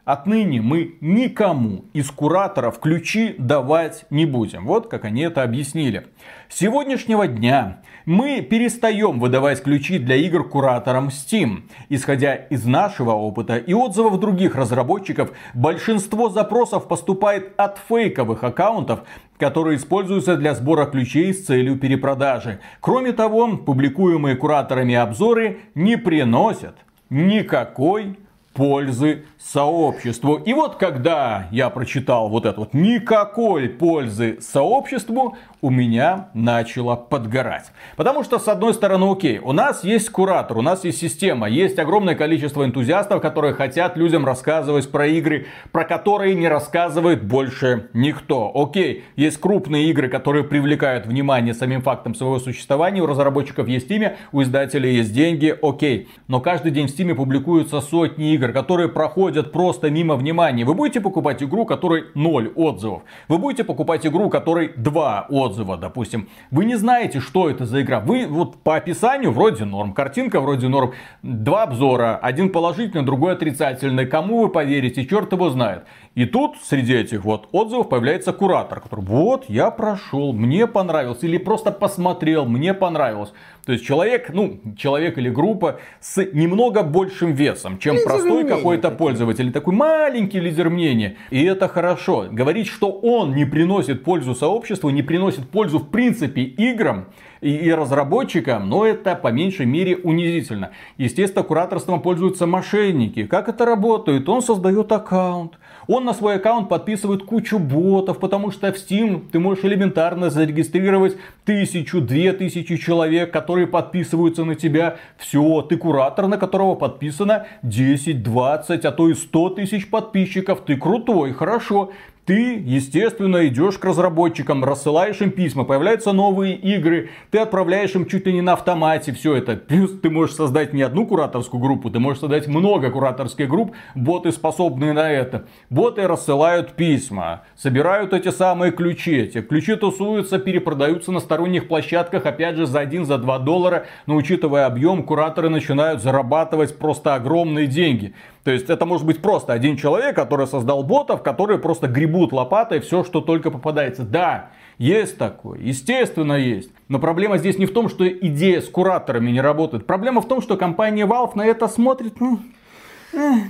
Отныне 0.06 0.62
мы 0.62 0.98
никому 1.00 1.86
из 1.94 2.12
кураторов 2.12 2.80
ключи 2.80 3.36
давать 3.38 4.06
не 4.10 4.26
будем. 4.26 4.66
Вот 4.66 4.90
как 4.90 5.06
они 5.06 5.22
это 5.22 5.44
объяснили. 5.44 6.08
С 6.50 6.58
сегодняшнего 6.58 7.26
дня 7.26 7.82
мы 8.06 8.42
перестаем 8.42 9.20
выдавать 9.20 9.62
ключи 9.64 9.98
для 10.00 10.16
игр 10.16 10.48
кураторам 10.48 11.08
Steam. 11.08 11.64
Исходя 11.90 12.36
из 12.36 12.66
нашего 12.66 13.12
опыта 13.12 13.58
и 13.58 13.74
отзывов 13.74 14.20
других 14.20 14.56
разработчиков, 14.56 15.32
большинство 15.54 16.30
запросов 16.30 16.88
поступает 16.88 17.54
от 17.58 17.80
фейковых 17.88 18.44
аккаунтов, 18.44 19.02
которые 19.38 19.78
используются 19.78 20.38
для 20.38 20.56
сбора 20.56 20.86
ключей 20.86 21.34
с 21.34 21.46
целью 21.46 21.78
перепродажи. 21.78 22.60
Кроме 22.80 23.14
того, 23.14 23.58
публикуемые 23.58 24.36
кураторами 24.36 24.96
обзоры 24.96 25.60
не 25.76 25.98
приносят 25.98 26.76
никакой 27.10 28.18
пользы 28.54 29.26
сообществу. 29.40 30.36
И 30.36 30.54
вот 30.54 30.76
когда 30.76 31.48
я 31.52 31.70
прочитал 31.70 32.30
вот 32.30 32.46
это 32.46 32.60
вот 32.60 32.74
никакой 32.74 33.68
пользы 33.68 34.38
сообществу, 34.42 35.36
у 35.64 35.70
меня 35.70 36.28
начало 36.34 36.98
подгорать. 36.98 37.72
Потому 37.96 38.26
что, 38.26 38.38
с 38.38 38.50
одной 38.50 38.74
стороны, 38.74 39.10
окей, 39.10 39.40
у 39.40 39.54
нас 39.54 39.86
есть 39.86 40.10
куратор, 40.10 40.58
у 40.58 40.62
нас 40.62 40.84
есть 40.84 41.00
система, 41.00 41.48
есть 41.48 41.80
огромное 41.80 42.16
количество 42.16 42.66
энтузиастов, 42.66 43.22
которые 43.22 43.54
хотят 43.54 43.96
людям 43.96 44.26
рассказывать 44.26 44.92
про 44.92 45.08
игры, 45.08 45.48
про 45.72 45.86
которые 45.86 46.36
не 46.36 46.50
рассказывает 46.50 47.24
больше 47.24 47.90
никто. 47.94 48.52
Окей, 48.54 49.06
есть 49.16 49.38
крупные 49.38 49.90
игры, 49.90 50.10
которые 50.10 50.44
привлекают 50.44 51.06
внимание 51.06 51.54
самим 51.54 51.82
фактом 51.82 52.14
своего 52.14 52.40
существования, 52.40 53.02
у 53.02 53.06
разработчиков 53.06 53.70
есть 53.70 53.90
имя, 53.90 54.18
у 54.34 54.42
издателей 54.42 54.98
есть 54.98 55.14
деньги, 55.14 55.58
окей. 55.62 56.10
Но 56.28 56.42
каждый 56.42 56.74
день 56.74 56.88
в 56.88 56.92
Steam 56.92 57.16
публикуются 57.16 57.80
сотни 57.80 58.34
игр, 58.34 58.52
которые 58.52 58.90
проходят 58.90 59.54
просто 59.54 59.90
мимо 59.90 60.16
внимания. 60.16 60.66
Вы 60.66 60.74
будете 60.74 61.00
покупать 61.00 61.42
игру, 61.42 61.66
которой 61.66 62.08
0 62.16 62.52
отзывов. 62.54 63.04
Вы 63.30 63.38
будете 63.38 63.64
покупать 63.64 64.06
игру, 64.06 64.30
которой 64.30 64.74
2 64.76 65.28
отзыва 65.30 65.53
отзыва, 65.54 65.78
допустим. 65.78 66.28
Вы 66.52 66.66
не 66.66 66.76
знаете, 66.76 67.20
что 67.20 67.50
это 67.50 67.66
за 67.66 67.82
игра. 67.82 68.00
Вы 68.00 68.28
вот 68.28 68.58
по 68.64 68.76
описанию 68.76 69.32
вроде 69.32 69.66
норм, 69.66 69.94
картинка 69.94 70.42
вроде 70.42 70.68
норм. 70.68 70.94
Два 71.22 71.64
обзора, 71.64 72.18
один 72.18 72.50
положительный, 72.50 73.06
другой 73.06 73.34
отрицательный. 73.34 74.06
Кому 74.06 74.42
вы 74.42 74.50
поверите, 74.50 75.06
черт 75.06 75.32
его 75.32 75.50
знает. 75.50 75.84
И 76.16 76.26
тут 76.26 76.58
среди 76.62 76.94
этих 76.94 77.24
вот 77.24 77.48
отзывов 77.52 77.90
появляется 77.90 78.34
куратор, 78.34 78.82
который 78.82 79.04
вот 79.04 79.46
я 79.48 79.72
прошел, 79.72 80.32
мне 80.32 80.68
понравилось, 80.68 81.24
или 81.24 81.38
просто 81.38 81.72
посмотрел, 81.72 82.46
мне 82.46 82.76
понравилось. 82.76 83.34
То 83.66 83.72
есть 83.72 83.84
человек, 83.84 84.30
ну, 84.32 84.60
человек 84.78 85.18
или 85.18 85.30
группа 85.30 85.80
с 86.02 86.24
немного 86.34 86.84
большим 86.84 87.32
весом, 87.32 87.80
чем 87.80 87.96
лидер 87.96 88.08
простой 88.08 88.46
какой-то 88.46 88.92
пользователь. 88.92 89.52
Такой 89.52 89.74
маленький 89.74 90.40
лидер 90.40 90.70
мнения. 90.70 91.16
И 91.32 91.44
это 91.44 91.68
хорошо. 91.68 92.28
Говорить, 92.30 92.68
что 92.68 92.92
он 92.92 93.34
не 93.34 93.46
приносит 93.46 94.04
пользу 94.04 94.36
сообществу, 94.36 94.92
не 94.92 95.02
приносит 95.02 95.50
пользу 95.50 95.80
в 95.80 95.90
принципе 95.90 96.44
играм, 96.44 97.08
и, 97.44 97.56
и 97.56 97.74
разработчикам, 97.74 98.70
но 98.70 98.86
это 98.86 99.16
по 99.16 99.28
меньшей 99.28 99.66
мере 99.66 99.98
унизительно. 99.98 100.72
Естественно, 100.98 101.44
кураторством 101.44 102.02
пользуются 102.02 102.48
мошенники. 102.48 103.28
Как 103.28 103.50
это 103.50 103.66
работает? 103.66 104.28
Он 104.30 104.42
создает 104.42 104.92
аккаунт, 104.92 105.60
он 105.88 106.06
на 106.06 106.14
свой 106.14 106.36
аккаунт 106.36 106.70
подписывает 106.70 107.24
кучу 107.24 107.60
ботов, 107.60 108.20
потому 108.20 108.52
что 108.52 108.72
в 108.72 108.76
Steam 108.76 109.30
ты 109.32 109.40
можешь 109.40 109.64
элементарно 109.66 110.30
зарегистрировать 110.30 111.18
тысячу, 111.46 112.02
две 112.02 112.34
тысячи 112.34 112.78
человек, 112.78 113.32
которые 113.32 113.68
подписываются 113.68 114.46
на 114.46 114.56
тебя. 114.56 114.98
Все, 115.18 115.62
ты 115.62 115.78
куратор, 115.78 116.28
на 116.28 116.38
которого 116.38 116.76
подписано 116.76 117.48
10, 117.64 118.24
20, 118.24 118.86
а 118.86 118.92
то 118.92 119.10
и 119.10 119.14
100 119.14 119.50
тысяч 119.50 119.90
подписчиков. 119.90 120.62
Ты 120.62 120.78
крутой, 120.78 121.34
хорошо. 121.34 121.92
Ты, 122.26 122.64
естественно, 122.66 123.46
идешь 123.48 123.78
к 123.78 123.84
разработчикам, 123.84 124.64
рассылаешь 124.64 125.20
им 125.20 125.32
письма, 125.32 125.66
появляются 125.66 126.14
новые 126.14 126.56
игры, 126.56 127.10
ты 127.32 127.40
отправляешь 127.40 127.96
им 127.96 128.06
чуть 128.06 128.26
ли 128.26 128.32
не 128.32 128.42
на 128.42 128.54
автомате 128.54 129.12
все 129.12 129.36
это. 129.36 129.58
Плюс 129.58 130.00
ты 130.00 130.10
можешь 130.10 130.36
создать 130.36 130.72
не 130.72 130.84
одну 130.84 131.06
кураторскую 131.06 131.60
группу, 131.60 131.90
ты 131.90 132.00
можешь 132.00 132.22
создать 132.22 132.48
много 132.48 132.92
кураторских 132.92 133.50
групп, 133.50 133.74
боты 133.94 134.32
способные 134.32 134.94
на 134.94 135.12
это. 135.12 135.48
Боты 135.70 136.08
рассылают 136.08 136.78
письма, 136.78 137.44
собирают 137.58 138.14
эти 138.14 138.30
самые 138.30 138.72
ключи. 138.72 139.24
Эти 139.24 139.42
ключи 139.42 139.76
тусуются, 139.76 140.40
перепродаются 140.40 141.12
на 141.12 141.20
сторонних 141.20 141.68
площадках, 141.68 142.26
опять 142.26 142.56
же, 142.56 142.66
за 142.66 142.80
1 142.80 143.04
за 143.04 143.18
2 143.18 143.40
доллара. 143.40 143.86
Но 144.06 144.16
учитывая 144.16 144.66
объем, 144.66 145.04
кураторы 145.04 145.50
начинают 145.50 146.02
зарабатывать 146.02 146.78
просто 146.78 147.16
огромные 147.16 147.68
деньги. 147.68 148.14
То 148.44 148.52
есть 148.52 148.70
это 148.70 148.86
может 148.86 149.06
быть 149.06 149.22
просто 149.22 149.54
один 149.54 149.78
человек, 149.78 150.16
который 150.16 150.48
создал 150.48 150.84
ботов, 150.84 151.24
которые 151.24 151.60
просто 151.60 151.88
гребут 151.88 152.34
лопатой 152.34 152.82
все, 152.82 153.04
что 153.04 153.22
только 153.22 153.52
попадается. 153.52 154.04
Да, 154.04 154.50
есть 154.78 155.18
такое, 155.18 155.60
естественно 155.60 156.34
есть. 156.34 156.70
Но 156.90 157.00
проблема 157.00 157.38
здесь 157.38 157.58
не 157.58 157.66
в 157.66 157.74
том, 157.74 157.88
что 157.88 158.08
идея 158.08 158.60
с 158.60 158.68
кураторами 158.68 159.32
не 159.32 159.40
работает. 159.40 159.88
Проблема 159.88 160.22
в 160.22 160.28
том, 160.28 160.42
что 160.42 160.58
компания 160.58 161.06
Valve 161.06 161.32
на 161.36 161.46
это 161.46 161.70
смотрит, 161.70 162.20
ну, 162.20 162.40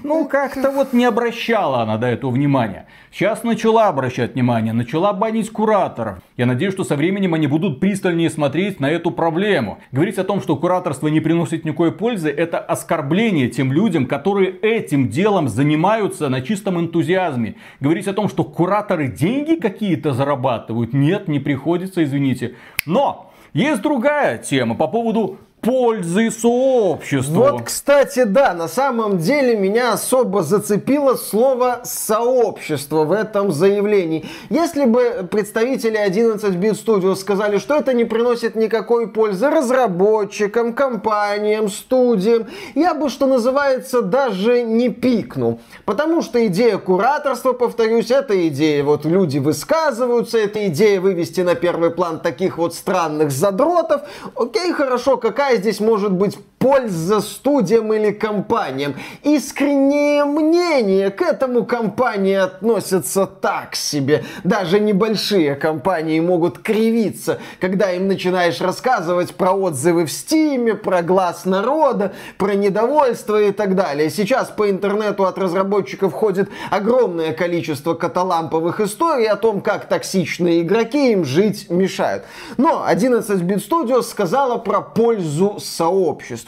ну, 0.03 0.27
как-то 0.27 0.71
вот 0.71 0.93
не 0.93 1.05
обращала 1.05 1.81
она 1.81 1.97
до 1.97 2.07
этого 2.07 2.31
внимания. 2.31 2.87
Сейчас 3.11 3.43
начала 3.43 3.87
обращать 3.87 4.33
внимание, 4.33 4.73
начала 4.73 5.13
банить 5.13 5.51
кураторов. 5.51 6.19
Я 6.35 6.45
надеюсь, 6.45 6.73
что 6.73 6.83
со 6.83 6.95
временем 6.95 7.33
они 7.33 7.47
будут 7.47 7.79
пристальнее 7.79 8.29
смотреть 8.29 8.79
на 8.79 8.89
эту 8.89 9.11
проблему. 9.11 9.79
Говорить 9.91 10.17
о 10.17 10.23
том, 10.23 10.41
что 10.41 10.55
кураторство 10.55 11.07
не 11.07 11.19
приносит 11.19 11.63
никакой 11.63 11.91
пользы, 11.91 12.29
это 12.29 12.59
оскорбление 12.59 13.49
тем 13.49 13.71
людям, 13.71 14.07
которые 14.07 14.51
этим 14.51 15.09
делом 15.09 15.47
занимаются 15.47 16.29
на 16.29 16.41
чистом 16.41 16.79
энтузиазме. 16.79 17.55
Говорить 17.79 18.07
о 18.07 18.13
том, 18.13 18.29
что 18.29 18.43
кураторы 18.43 19.07
деньги 19.07 19.55
какие-то 19.55 20.13
зарабатывают, 20.13 20.93
нет, 20.93 21.27
не 21.27 21.39
приходится, 21.39 22.03
извините. 22.03 22.55
Но 22.85 23.31
есть 23.53 23.83
другая 23.83 24.39
тема 24.39 24.73
по 24.73 24.87
поводу 24.87 25.37
пользы 25.63 26.29
сообществу. 26.29 27.35
Вот, 27.35 27.63
кстати, 27.63 28.23
да, 28.23 28.53
на 28.53 28.67
самом 28.67 29.17
деле 29.17 29.55
меня 29.55 29.93
особо 29.93 30.43
зацепило 30.43 31.15
слово 31.15 31.81
«сообщество» 31.85 33.05
в 33.05 33.11
этом 33.11 33.51
заявлении. 33.51 34.25
Если 34.49 34.85
бы 34.85 35.27
представители 35.31 35.97
11-bit 35.97 36.73
Studios 36.73 37.15
сказали, 37.15 37.57
что 37.57 37.75
это 37.75 37.93
не 37.93 38.03
приносит 38.03 38.55
никакой 38.55 39.07
пользы 39.07 39.49
разработчикам, 39.49 40.73
компаниям, 40.73 41.69
студиям, 41.69 42.47
я 42.75 42.93
бы, 42.93 43.09
что 43.09 43.25
называется, 43.25 44.01
даже 44.01 44.63
не 44.63 44.89
пикнул. 44.89 45.61
Потому 45.85 46.21
что 46.21 46.45
идея 46.47 46.77
кураторства, 46.77 47.53
повторюсь, 47.53 48.11
это 48.11 48.47
идея, 48.49 48.83
вот 48.83 49.05
люди 49.05 49.37
высказываются, 49.37 50.37
это 50.37 50.67
идея 50.67 50.99
вывести 50.99 51.41
на 51.41 51.55
первый 51.55 51.91
план 51.91 52.19
таких 52.19 52.57
вот 52.57 52.75
странных 52.75 53.31
задротов. 53.31 54.01
Окей, 54.35 54.73
хорошо, 54.73 55.15
какая 55.17 55.52
здесь 55.57 55.79
может 55.79 56.11
быть 56.11 56.37
польза 56.63 57.19
студиям 57.19 57.93
или 57.93 58.11
компаниям? 58.11 58.95
Искреннее 59.21 60.23
мнение 60.23 61.09
к 61.09 61.21
этому 61.21 61.65
компании 61.65 62.35
относятся 62.35 63.27
так 63.27 63.75
себе. 63.75 64.23
Даже 64.45 64.79
небольшие 64.79 65.55
компании 65.55 66.21
могут 66.21 66.59
кривиться, 66.59 67.39
когда 67.59 67.91
им 67.91 68.07
начинаешь 68.07 68.61
рассказывать 68.61 69.35
про 69.35 69.51
отзывы 69.51 70.05
в 70.05 70.11
Стиме, 70.11 70.73
про 70.75 71.01
глаз 71.01 71.43
народа, 71.43 72.13
про 72.37 72.53
недовольство 72.53 73.41
и 73.41 73.51
так 73.51 73.75
далее. 73.75 74.09
Сейчас 74.09 74.47
по 74.47 74.69
интернету 74.69 75.25
от 75.25 75.37
разработчиков 75.37 76.13
ходит 76.13 76.49
огромное 76.71 77.33
количество 77.33 77.93
каталамповых 77.93 78.79
историй 78.79 79.27
о 79.27 79.35
том, 79.35 79.59
как 79.59 79.89
токсичные 79.89 80.61
игроки 80.61 81.11
им 81.11 81.25
жить 81.25 81.69
мешают. 81.69 82.23
Но 82.55 82.85
11-bit 82.89 83.67
Studios 83.67 84.03
сказала 84.03 84.57
про 84.57 84.79
пользу 84.79 85.59
пользу 85.59 85.59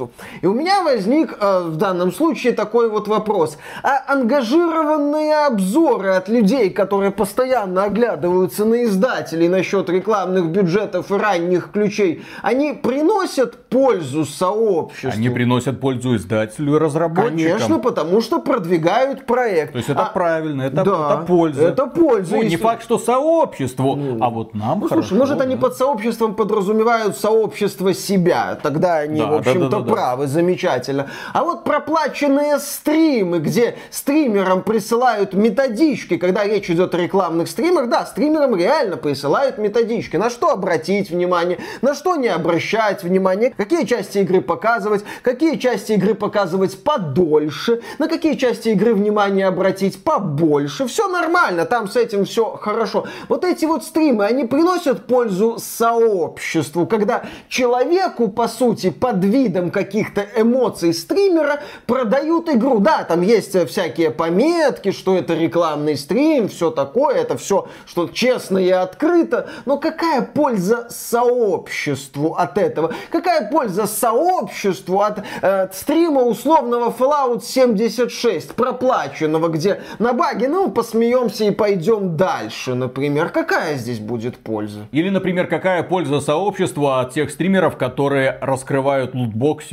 сообществу. 0.05 0.09
И 0.41 0.47
у 0.47 0.53
меня 0.53 0.83
возник 0.83 1.37
э, 1.39 1.63
в 1.65 1.77
данном 1.77 2.11
случае 2.11 2.53
такой 2.53 2.89
вот 2.89 3.07
вопрос. 3.07 3.57
А 3.83 4.13
ангажированные 4.13 5.47
обзоры 5.47 6.09
от 6.09 6.29
людей, 6.29 6.69
которые 6.69 7.11
постоянно 7.11 7.83
оглядываются 7.83 8.65
на 8.65 8.83
издателей 8.83 9.47
насчет 9.47 9.89
рекламных 9.89 10.47
бюджетов 10.47 11.11
и 11.11 11.15
ранних 11.15 11.71
ключей, 11.71 12.23
они 12.41 12.73
приносят 12.73 13.55
пользу 13.69 14.25
сообществу? 14.25 15.11
Они 15.11 15.29
приносят 15.29 15.79
пользу 15.79 16.15
издателю 16.15 16.75
и 16.75 16.79
разработчикам. 16.79 17.37
Конечно, 17.37 17.79
потому 17.79 18.21
что 18.21 18.39
продвигают 18.39 19.25
проект. 19.25 19.73
То 19.73 19.77
есть 19.77 19.89
это 19.89 20.03
а, 20.03 20.05
правильно, 20.05 20.63
это, 20.63 20.83
да, 20.83 21.15
это 21.15 21.25
польза. 21.27 21.67
Это 21.67 21.87
польза. 21.87 22.35
Ну, 22.35 22.43
не 22.43 22.57
факт, 22.57 22.83
что 22.83 22.97
сообществу, 22.97 23.95
ну, 23.95 24.17
а 24.21 24.29
вот 24.29 24.53
нам 24.53 24.79
ну, 24.79 24.87
хорошо. 24.87 25.07
Слушай, 25.07 25.19
может 25.19 25.37
да. 25.37 25.43
они 25.43 25.55
под 25.55 25.75
сообществом 25.75 26.35
подразумевают 26.35 27.17
сообщество 27.17 27.93
себя. 27.93 28.57
Тогда 28.61 28.85
тогда 28.85 28.97
они, 28.97 29.19
да, 29.19 29.27
в 29.27 29.33
общем-то, 29.35 29.69
да, 29.69 29.79
да, 29.79 29.85
да, 29.85 29.91
правы, 29.95 30.27
замечательно. 30.27 31.09
А 31.31 31.43
вот 31.45 31.63
проплаченные 31.63 32.59
стримы, 32.59 33.39
где 33.39 33.77
стримерам 33.91 34.61
присылают 34.61 35.33
методички, 35.33 36.17
когда 36.17 36.43
речь 36.43 36.69
идет 36.69 36.93
о 36.93 36.97
рекламных 36.97 37.47
стримах, 37.47 37.87
да, 37.87 38.05
стримерам 38.05 38.55
реально 38.57 38.97
присылают 38.97 39.57
методички. 39.57 40.17
На 40.17 40.29
что 40.29 40.49
обратить 40.49 41.09
внимание, 41.09 41.59
на 41.81 41.95
что 41.95 42.17
не 42.17 42.27
обращать 42.27 43.03
внимание, 43.03 43.53
какие 43.55 43.85
части 43.85 44.17
игры 44.17 44.41
показывать, 44.41 45.05
какие 45.21 45.55
части 45.55 45.93
игры 45.93 46.13
показывать 46.13 46.83
подольше, 46.83 47.81
на 47.97 48.09
какие 48.09 48.33
части 48.33 48.69
игры 48.69 48.93
внимание 48.93 49.47
обратить 49.47 50.03
побольше. 50.03 50.87
Все 50.87 51.07
нормально, 51.07 51.65
там 51.65 51.87
с 51.87 51.95
этим 51.95 52.25
все 52.25 52.57
хорошо. 52.61 53.05
Вот 53.29 53.45
эти 53.45 53.63
вот 53.63 53.85
стримы, 53.85 54.25
они 54.25 54.43
приносят 54.43 55.07
пользу 55.07 55.57
сообществу, 55.57 56.85
когда 56.85 57.23
человеку, 57.47 58.27
по 58.27 58.49
сути, 58.49 58.89
под 58.89 59.23
видом 59.23 59.71
каких-то 59.85 60.25
эмоций 60.35 60.93
стримера 60.93 61.59
продают 61.85 62.49
игру. 62.49 62.79
Да, 62.79 63.03
там 63.03 63.21
есть 63.21 63.55
всякие 63.69 64.11
пометки, 64.11 64.91
что 64.91 65.15
это 65.15 65.35
рекламный 65.35 65.95
стрим, 65.95 66.49
все 66.49 66.71
такое, 66.71 67.15
это 67.15 67.37
все, 67.37 67.67
что 67.85 68.07
честно 68.07 68.57
и 68.57 68.69
открыто. 68.69 69.47
Но 69.65 69.77
какая 69.77 70.21
польза 70.21 70.87
сообществу 70.89 72.33
от 72.33 72.57
этого? 72.57 72.93
Какая 73.11 73.49
польза 73.49 73.85
сообществу 73.85 75.01
от 75.01 75.23
э, 75.41 75.67
стрима 75.71 76.23
условного 76.23 76.93
Fallout 76.97 77.43
76, 77.43 78.55
проплаченного, 78.55 79.49
где 79.49 79.81
на 79.99 80.13
баге, 80.13 80.47
ну, 80.47 80.71
посмеемся 80.71 81.45
и 81.45 81.51
пойдем 81.51 82.17
дальше, 82.17 82.73
например. 82.73 83.29
Какая 83.29 83.75
здесь 83.75 83.99
будет 83.99 84.37
польза? 84.37 84.87
Или, 84.91 85.09
например, 85.09 85.47
какая 85.47 85.83
польза 85.83 86.21
сообществу 86.21 86.87
от 86.87 87.13
тех 87.13 87.29
стримеров, 87.29 87.77
которые 87.77 88.37
раскрывают 88.41 89.13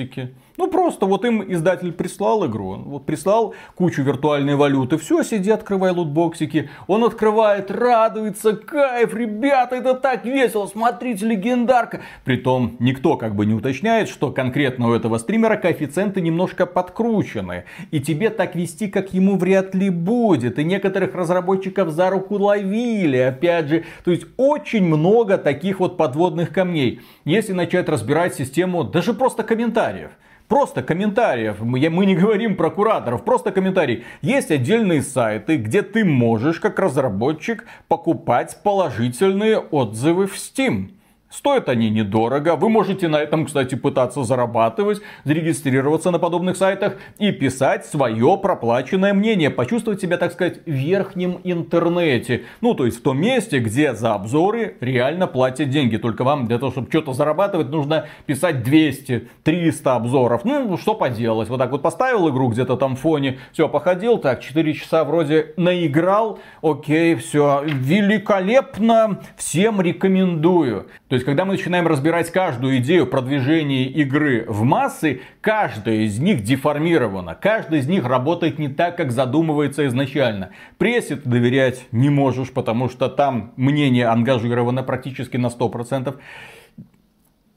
лутбоксики, 0.02 0.34
Ну 0.56 0.68
просто 0.68 1.06
вот 1.06 1.24
им 1.24 1.42
издатель 1.52 1.92
прислал 1.92 2.46
игру, 2.46 2.76
вот 2.76 3.06
прислал 3.06 3.54
кучу 3.74 4.02
виртуальной 4.02 4.54
валюты, 4.54 4.98
все, 4.98 5.22
сиди, 5.22 5.50
открывай 5.50 5.92
лутбоксики. 5.92 6.68
Он 6.86 7.04
открывает, 7.04 7.70
радуется, 7.70 8.54
кайф, 8.54 9.14
ребята, 9.14 9.76
это 9.76 9.94
так 9.94 10.24
весело, 10.26 10.66
смотрите, 10.66 11.26
легендарка. 11.26 12.02
Притом 12.24 12.76
никто 12.80 13.16
как 13.16 13.34
бы 13.34 13.46
не 13.46 13.54
уточняет, 13.54 14.08
что 14.08 14.30
конкретно 14.30 14.88
у 14.88 14.92
этого 14.92 15.18
стримера 15.18 15.56
коэффициенты 15.56 16.20
немножко 16.20 16.66
подкручены. 16.66 17.64
И 17.90 18.00
тебе 18.00 18.28
так 18.30 18.54
вести, 18.54 18.88
как 18.88 19.14
ему 19.14 19.38
вряд 19.38 19.74
ли 19.74 19.88
будет. 19.88 20.58
И 20.58 20.64
некоторых 20.64 21.14
разработчиков 21.14 21.90
за 21.90 22.10
руку 22.10 22.36
ловили, 22.36 23.16
опять 23.16 23.68
же. 23.68 23.84
То 24.04 24.10
есть 24.10 24.26
очень 24.36 24.84
много 24.84 25.38
таких 25.38 25.80
вот 25.80 25.96
подводных 25.96 26.52
камней. 26.52 27.00
Если 27.24 27.52
начать 27.52 27.88
разбирать 27.88 28.34
систему 28.34 28.84
даже 28.84 29.14
просто 29.14 29.42
комментариев. 29.42 30.10
Просто 30.52 30.82
комментариев. 30.82 31.60
Мы, 31.60 31.88
мы 31.88 32.04
не 32.04 32.14
говорим 32.14 32.56
про 32.56 32.68
кураторов, 32.68 33.24
просто 33.24 33.52
комментарий. 33.52 34.04
Есть 34.20 34.50
отдельные 34.50 35.00
сайты, 35.00 35.56
где 35.56 35.80
ты 35.80 36.04
можешь, 36.04 36.60
как 36.60 36.78
разработчик, 36.78 37.64
покупать 37.88 38.58
положительные 38.62 39.56
отзывы 39.56 40.26
в 40.26 40.34
Steam. 40.34 40.90
Стоят 41.32 41.70
они 41.70 41.88
недорого. 41.88 42.56
Вы 42.56 42.68
можете 42.68 43.08
на 43.08 43.16
этом, 43.16 43.46
кстати, 43.46 43.74
пытаться 43.74 44.22
зарабатывать, 44.22 45.00
зарегистрироваться 45.24 46.10
на 46.10 46.18
подобных 46.18 46.58
сайтах 46.58 46.96
и 47.18 47.32
писать 47.32 47.86
свое 47.86 48.38
проплаченное 48.40 49.14
мнение. 49.14 49.48
Почувствовать 49.48 50.02
себя, 50.02 50.18
так 50.18 50.32
сказать, 50.32 50.60
в 50.66 50.70
верхнем 50.70 51.40
интернете. 51.42 52.42
Ну, 52.60 52.74
то 52.74 52.84
есть 52.84 52.98
в 52.98 53.02
том 53.02 53.18
месте, 53.18 53.60
где 53.60 53.94
за 53.94 54.12
обзоры 54.12 54.76
реально 54.80 55.26
платят 55.26 55.70
деньги. 55.70 55.96
Только 55.96 56.22
вам 56.22 56.46
для 56.46 56.58
того, 56.58 56.70
чтобы 56.70 56.88
что-то 56.90 57.14
зарабатывать, 57.14 57.70
нужно 57.70 58.08
писать 58.26 58.62
200, 58.62 59.28
300 59.42 59.96
обзоров. 59.96 60.44
Ну, 60.44 60.76
что 60.76 60.94
поделать. 60.94 61.48
Вот 61.48 61.56
так 61.56 61.72
вот 61.72 61.80
поставил 61.80 62.28
игру 62.28 62.48
где-то 62.48 62.76
там 62.76 62.94
в 62.94 63.00
фоне. 63.00 63.38
Все, 63.52 63.70
походил. 63.70 64.18
Так, 64.18 64.42
4 64.42 64.74
часа 64.74 65.04
вроде 65.04 65.54
наиграл. 65.56 66.40
Окей, 66.60 67.14
все. 67.14 67.62
Великолепно. 67.64 69.22
Всем 69.38 69.80
рекомендую. 69.80 70.88
То 71.08 71.14
есть, 71.14 71.21
когда 71.24 71.44
мы 71.44 71.52
начинаем 71.52 71.86
разбирать 71.86 72.30
каждую 72.30 72.78
идею 72.78 73.06
продвижения 73.06 73.84
игры 73.84 74.44
в 74.48 74.62
массы, 74.62 75.20
каждая 75.40 75.96
из 75.96 76.18
них 76.18 76.42
деформирована. 76.42 77.34
Каждая 77.34 77.80
из 77.80 77.88
них 77.88 78.04
работает 78.04 78.58
не 78.58 78.68
так, 78.68 78.96
как 78.96 79.12
задумывается 79.12 79.86
изначально. 79.86 80.50
Прессе 80.78 81.16
ты 81.16 81.28
доверять 81.28 81.86
не 81.92 82.10
можешь, 82.10 82.50
потому 82.50 82.88
что 82.88 83.08
там 83.08 83.52
мнение 83.56 84.06
ангажировано 84.06 84.82
практически 84.82 85.36
на 85.36 85.46
100%. 85.46 86.16